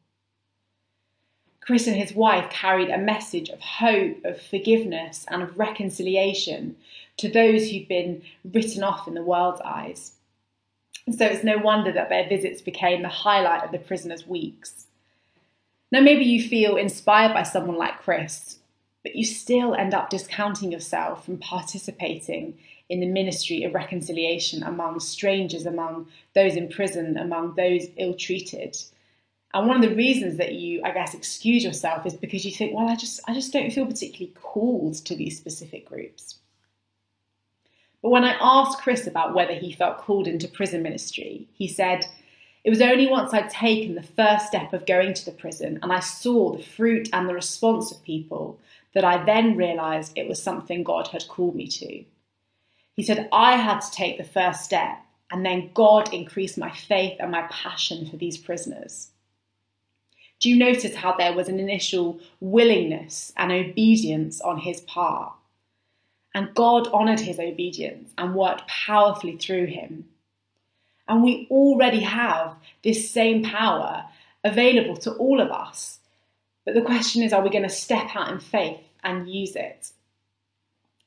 Chris 1.60 1.86
and 1.86 1.94
his 1.94 2.12
wife 2.12 2.50
carried 2.50 2.90
a 2.90 2.98
message 2.98 3.48
of 3.48 3.60
hope, 3.60 4.24
of 4.24 4.42
forgiveness, 4.42 5.24
and 5.28 5.44
of 5.44 5.56
reconciliation 5.56 6.74
to 7.18 7.28
those 7.28 7.70
who'd 7.70 7.86
been 7.86 8.20
written 8.52 8.82
off 8.82 9.06
in 9.06 9.14
the 9.14 9.22
world's 9.22 9.60
eyes. 9.60 10.14
So 11.16 11.24
it's 11.24 11.44
no 11.44 11.58
wonder 11.58 11.92
that 11.92 12.08
their 12.08 12.28
visits 12.28 12.60
became 12.60 13.02
the 13.02 13.20
highlight 13.26 13.62
of 13.62 13.70
the 13.70 13.78
prisoners' 13.78 14.26
weeks. 14.26 14.88
Now, 15.92 16.00
maybe 16.00 16.24
you 16.24 16.48
feel 16.48 16.74
inspired 16.74 17.32
by 17.32 17.44
someone 17.44 17.78
like 17.78 18.02
Chris, 18.02 18.58
but 19.04 19.14
you 19.14 19.24
still 19.24 19.76
end 19.76 19.94
up 19.94 20.10
discounting 20.10 20.72
yourself 20.72 21.24
from 21.24 21.38
participating 21.38 22.58
in 22.88 23.00
the 23.00 23.06
ministry 23.06 23.64
of 23.64 23.74
reconciliation 23.74 24.62
among 24.62 25.00
strangers, 25.00 25.66
among 25.66 26.06
those 26.34 26.56
in 26.56 26.68
prison, 26.68 27.16
among 27.16 27.54
those 27.54 27.86
ill 27.96 28.14
treated. 28.14 28.76
And 29.54 29.66
one 29.66 29.82
of 29.82 29.88
the 29.88 29.96
reasons 29.96 30.36
that 30.36 30.52
you, 30.52 30.82
I 30.84 30.92
guess, 30.92 31.14
excuse 31.14 31.64
yourself 31.64 32.04
is 32.06 32.14
because 32.14 32.44
you 32.44 32.52
think, 32.52 32.74
well, 32.74 32.88
I 32.88 32.96
just, 32.96 33.20
I 33.26 33.34
just 33.34 33.52
don't 33.52 33.72
feel 33.72 33.86
particularly 33.86 34.34
called 34.34 34.96
to 35.06 35.16
these 35.16 35.38
specific 35.38 35.88
groups. 35.88 36.36
But 38.02 38.10
when 38.10 38.24
I 38.24 38.36
asked 38.40 38.82
Chris 38.82 39.06
about 39.06 39.34
whether 39.34 39.54
he 39.54 39.72
felt 39.72 39.98
called 39.98 40.28
into 40.28 40.46
prison 40.46 40.82
ministry, 40.82 41.48
he 41.54 41.66
said, 41.66 42.06
It 42.64 42.70
was 42.70 42.80
only 42.80 43.08
once 43.08 43.32
I'd 43.32 43.50
taken 43.50 43.94
the 43.94 44.02
first 44.02 44.46
step 44.46 44.72
of 44.72 44.86
going 44.86 45.14
to 45.14 45.24
the 45.24 45.32
prison 45.32 45.78
and 45.82 45.92
I 45.92 46.00
saw 46.00 46.52
the 46.52 46.62
fruit 46.62 47.08
and 47.12 47.28
the 47.28 47.34
response 47.34 47.90
of 47.90 48.04
people 48.04 48.60
that 48.94 49.04
I 49.04 49.24
then 49.24 49.56
realised 49.56 50.12
it 50.14 50.28
was 50.28 50.42
something 50.42 50.84
God 50.84 51.08
had 51.08 51.26
called 51.28 51.56
me 51.56 51.66
to. 51.66 52.04
He 52.96 53.02
said, 53.02 53.28
I 53.30 53.56
had 53.56 53.80
to 53.80 53.90
take 53.90 54.16
the 54.16 54.24
first 54.24 54.64
step, 54.64 54.98
and 55.30 55.44
then 55.44 55.70
God 55.74 56.12
increased 56.14 56.56
my 56.56 56.70
faith 56.70 57.18
and 57.20 57.30
my 57.30 57.42
passion 57.50 58.08
for 58.08 58.16
these 58.16 58.38
prisoners. 58.38 59.10
Do 60.40 60.50
you 60.50 60.56
notice 60.56 60.94
how 60.94 61.14
there 61.16 61.34
was 61.34 61.48
an 61.48 61.60
initial 61.60 62.20
willingness 62.40 63.32
and 63.36 63.52
obedience 63.52 64.40
on 64.40 64.58
his 64.58 64.80
part? 64.82 65.32
And 66.34 66.54
God 66.54 66.88
honoured 66.88 67.20
his 67.20 67.38
obedience 67.38 68.12
and 68.18 68.34
worked 68.34 68.66
powerfully 68.68 69.36
through 69.36 69.66
him. 69.66 70.06
And 71.08 71.22
we 71.22 71.46
already 71.50 72.00
have 72.00 72.56
this 72.82 73.10
same 73.10 73.42
power 73.42 74.04
available 74.44 74.96
to 74.98 75.12
all 75.12 75.40
of 75.40 75.50
us. 75.50 75.98
But 76.64 76.74
the 76.74 76.82
question 76.82 77.22
is 77.22 77.32
are 77.32 77.42
we 77.42 77.50
going 77.50 77.62
to 77.62 77.68
step 77.70 78.08
out 78.14 78.30
in 78.30 78.40
faith 78.40 78.80
and 79.04 79.28
use 79.28 79.56
it? 79.56 79.90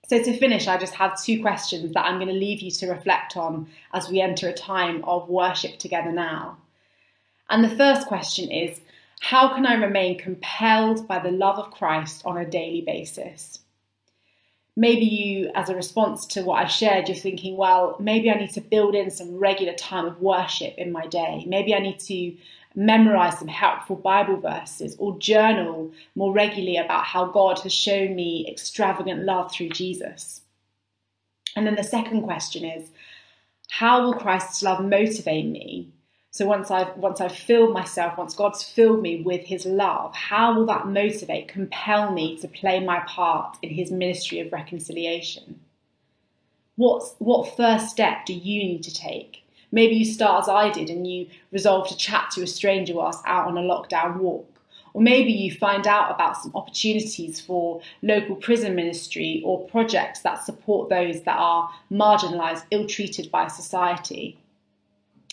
So, 0.10 0.18
to 0.24 0.36
finish, 0.36 0.68
I 0.68 0.80
just 0.80 0.96
have 0.96 1.22
two 1.22 1.40
questions 1.40 1.94
that 1.94 2.04
I'm 2.04 2.16
going 2.16 2.34
to 2.34 2.34
leave 2.34 2.62
you 2.62 2.72
to 2.72 2.90
reflect 2.90 3.38
on 3.38 3.68
as 3.94 4.10
we 4.10 4.20
enter 4.20 4.50
a 4.50 4.54
time 4.54 5.04
of 5.04 5.30
worship 5.30 5.78
together 5.78 6.12
now. 6.12 6.58
And 7.48 7.64
the 7.64 7.76
first 7.76 8.08
question 8.08 8.50
is 8.50 8.82
how 9.20 9.54
can 9.54 9.68
I 9.68 9.76
remain 9.76 10.18
compelled 10.18 11.08
by 11.08 11.20
the 11.20 11.30
love 11.30 11.60
of 11.60 11.70
Christ 11.70 12.24
on 12.26 12.38
a 12.38 12.50
daily 12.50 12.82
basis? 12.82 13.60
Maybe 14.76 15.06
you, 15.06 15.52
as 15.54 15.70
a 15.70 15.76
response 15.76 16.26
to 16.28 16.42
what 16.42 16.60
I've 16.60 16.72
shared, 16.72 17.08
you're 17.08 17.16
thinking, 17.16 17.56
well, 17.56 17.96
maybe 18.00 18.32
I 18.32 18.40
need 18.40 18.54
to 18.54 18.62
build 18.62 18.96
in 18.96 19.12
some 19.12 19.38
regular 19.38 19.74
time 19.74 20.06
of 20.06 20.22
worship 20.22 20.74
in 20.80 20.92
my 20.92 21.06
day. 21.06 21.44
Maybe 21.46 21.76
I 21.76 21.80
need 21.80 22.00
to 22.00 22.36
memorize 22.80 23.38
some 23.38 23.48
helpful 23.50 23.98
Bible 23.98 24.38
verses 24.38 24.96
or 25.00 25.20
journal 25.20 25.92
more 26.16 26.32
regularly 26.34 26.78
about 26.78 27.04
how 27.04 27.26
God 27.26 27.60
has 27.60 27.74
shown 27.74 28.16
me 28.16 28.48
extravagant 28.50 29.26
love 29.26 29.52
through 29.52 29.70
Jesus. 29.70 30.42
And 31.56 31.68
then 31.68 31.76
the 31.76 31.84
second 31.84 32.24
question 32.24 32.64
is, 32.64 32.90
how 33.70 34.04
will 34.04 34.14
Christ's 34.14 34.64
love 34.64 34.84
motivate 34.84 35.46
me 35.46 35.92
So 36.32 36.46
once 36.46 36.70
I've 36.70 36.96
once 36.96 37.20
I've 37.22 37.36
filled 37.36 37.74
myself, 37.74 38.18
once 38.18 38.36
God's 38.36 38.64
filled 38.64 39.02
me 39.02 39.22
with 39.24 39.42
his 39.42 39.66
love, 39.66 40.14
how 40.14 40.56
will 40.56 40.66
that 40.68 40.88
motivate, 40.88 41.48
compel 41.48 42.12
me 42.12 42.38
to 42.38 42.48
play 42.48 42.80
my 42.80 43.00
part 43.08 43.58
in 43.62 43.70
his 43.70 43.92
ministry 43.92 44.40
of 44.40 44.54
reconciliation? 44.54 45.60
What's, 46.76 47.16
what 47.20 47.58
first 47.58 47.90
step 47.90 48.26
do 48.26 48.34
you 48.34 48.64
need 48.64 48.84
to 48.84 48.94
take? 48.94 49.44
Maybe 49.72 49.96
you 49.96 50.06
start 50.06 50.44
as 50.44 50.50
I 50.50 50.70
did 50.72 50.90
and 50.90 51.06
you 51.06 51.28
resolve 51.52 51.88
to 51.90 51.98
chat 51.98 52.32
to 52.32 52.44
a 52.44 52.48
stranger 52.48 52.96
whilst 52.96 53.24
out 53.26 53.48
on 53.48 53.58
a 53.58 53.62
lockdown 53.62 54.18
walk. 54.18 54.48
Or 54.94 55.02
maybe 55.02 55.32
you 55.32 55.52
find 55.52 55.86
out 55.86 56.12
about 56.12 56.38
some 56.38 56.52
opportunities 56.56 57.40
for 57.40 57.82
local 58.02 58.36
prison 58.36 58.76
ministry 58.76 59.42
or 59.46 59.68
projects 59.68 60.22
that 60.22 60.44
support 60.44 60.90
those 60.90 61.22
that 61.22 61.38
are 61.38 61.70
marginalised, 61.92 62.64
ill 62.72 62.88
treated 62.88 63.30
by 63.30 63.48
society. 63.48 64.38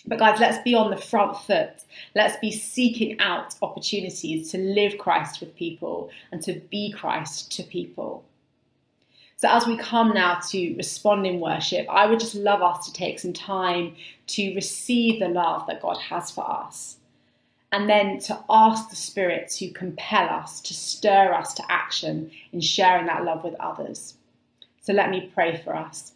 But, 0.06 0.18
guys, 0.18 0.38
let's 0.38 0.62
be 0.62 0.74
on 0.74 0.90
the 0.90 0.96
front 0.96 1.36
foot. 1.36 1.72
Let's 2.14 2.36
be 2.38 2.52
seeking 2.52 3.18
out 3.18 3.56
opportunities 3.60 4.50
to 4.52 4.58
live 4.58 4.98
Christ 4.98 5.40
with 5.40 5.56
people 5.56 6.10
and 6.30 6.40
to 6.42 6.60
be 6.70 6.92
Christ 6.92 7.50
to 7.52 7.64
people. 7.64 8.24
So, 9.38 9.48
as 9.50 9.66
we 9.66 9.76
come 9.76 10.14
now 10.14 10.40
to 10.48 10.74
respond 10.76 11.26
in 11.26 11.40
worship, 11.40 11.86
I 11.90 12.06
would 12.06 12.20
just 12.20 12.34
love 12.34 12.62
us 12.62 12.86
to 12.86 12.92
take 12.94 13.18
some 13.18 13.34
time 13.34 13.94
to 14.28 14.54
receive 14.54 15.20
the 15.20 15.28
love 15.28 15.66
that 15.66 15.82
God 15.82 15.98
has 15.98 16.30
for 16.30 16.50
us 16.50 16.96
and 17.70 17.86
then 17.86 18.18
to 18.20 18.44
ask 18.48 18.88
the 18.88 18.96
Spirit 18.96 19.50
to 19.56 19.70
compel 19.72 20.30
us, 20.30 20.62
to 20.62 20.72
stir 20.72 21.34
us 21.34 21.52
to 21.52 21.62
action 21.70 22.30
in 22.52 22.62
sharing 22.62 23.04
that 23.06 23.24
love 23.24 23.44
with 23.44 23.54
others. 23.60 24.14
So, 24.80 24.94
let 24.94 25.10
me 25.10 25.30
pray 25.34 25.60
for 25.62 25.76
us. 25.76 26.12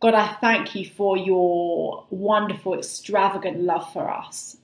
God, 0.00 0.14
I 0.14 0.34
thank 0.40 0.74
you 0.74 0.90
for 0.90 1.16
your 1.16 2.04
wonderful, 2.10 2.74
extravagant 2.74 3.60
love 3.60 3.92
for 3.92 4.10
us. 4.10 4.56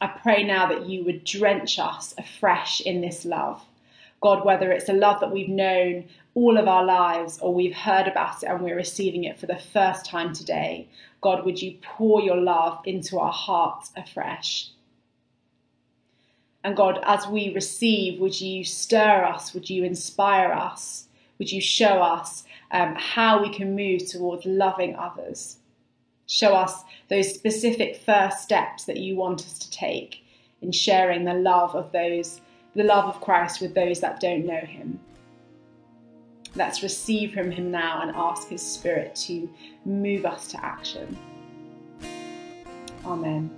I 0.00 0.06
pray 0.06 0.44
now 0.44 0.66
that 0.66 0.86
you 0.86 1.04
would 1.04 1.24
drench 1.24 1.80
us 1.80 2.14
afresh 2.16 2.80
in 2.82 3.00
this 3.00 3.24
love. 3.24 3.65
God, 4.20 4.44
whether 4.44 4.72
it's 4.72 4.88
a 4.88 4.94
love 4.94 5.20
that 5.20 5.32
we've 5.32 5.48
known 5.48 6.08
all 6.34 6.58
of 6.58 6.68
our 6.68 6.84
lives 6.84 7.38
or 7.38 7.54
we've 7.54 7.74
heard 7.74 8.08
about 8.08 8.42
it 8.42 8.46
and 8.46 8.60
we're 8.60 8.76
receiving 8.76 9.24
it 9.24 9.38
for 9.38 9.46
the 9.46 9.58
first 9.72 10.06
time 10.06 10.32
today, 10.32 10.88
God, 11.20 11.44
would 11.44 11.60
you 11.60 11.78
pour 11.82 12.20
your 12.20 12.36
love 12.36 12.80
into 12.84 13.18
our 13.18 13.32
hearts 13.32 13.92
afresh? 13.96 14.70
And 16.64 16.76
God, 16.76 17.00
as 17.04 17.26
we 17.28 17.54
receive, 17.54 18.20
would 18.20 18.40
you 18.40 18.64
stir 18.64 19.24
us? 19.24 19.54
Would 19.54 19.70
you 19.70 19.84
inspire 19.84 20.52
us? 20.52 21.06
Would 21.38 21.52
you 21.52 21.60
show 21.60 22.02
us 22.02 22.44
um, 22.70 22.94
how 22.96 23.42
we 23.42 23.50
can 23.50 23.76
move 23.76 24.06
towards 24.06 24.44
loving 24.44 24.96
others. 24.96 25.58
Show 26.26 26.54
us 26.54 26.82
those 27.08 27.32
specific 27.32 27.96
first 27.96 28.42
steps 28.42 28.84
that 28.84 28.98
you 28.98 29.16
want 29.16 29.40
us 29.40 29.58
to 29.58 29.70
take 29.70 30.24
in 30.60 30.72
sharing 30.72 31.24
the 31.24 31.34
love 31.34 31.74
of 31.74 31.92
those, 31.92 32.40
the 32.76 32.84
love 32.84 33.06
of 33.06 33.20
Christ 33.22 33.60
with 33.60 33.74
those 33.74 34.00
that 34.00 34.20
don't 34.20 34.46
know 34.46 34.60
him. 34.60 35.00
Let's 36.54 36.82
receive 36.82 37.32
from 37.32 37.50
him 37.50 37.70
now 37.70 38.02
and 38.02 38.14
ask 38.14 38.48
his 38.48 38.62
spirit 38.62 39.14
to 39.26 39.50
move 39.84 40.26
us 40.26 40.48
to 40.48 40.64
action. 40.64 41.16
Amen. 43.04 43.50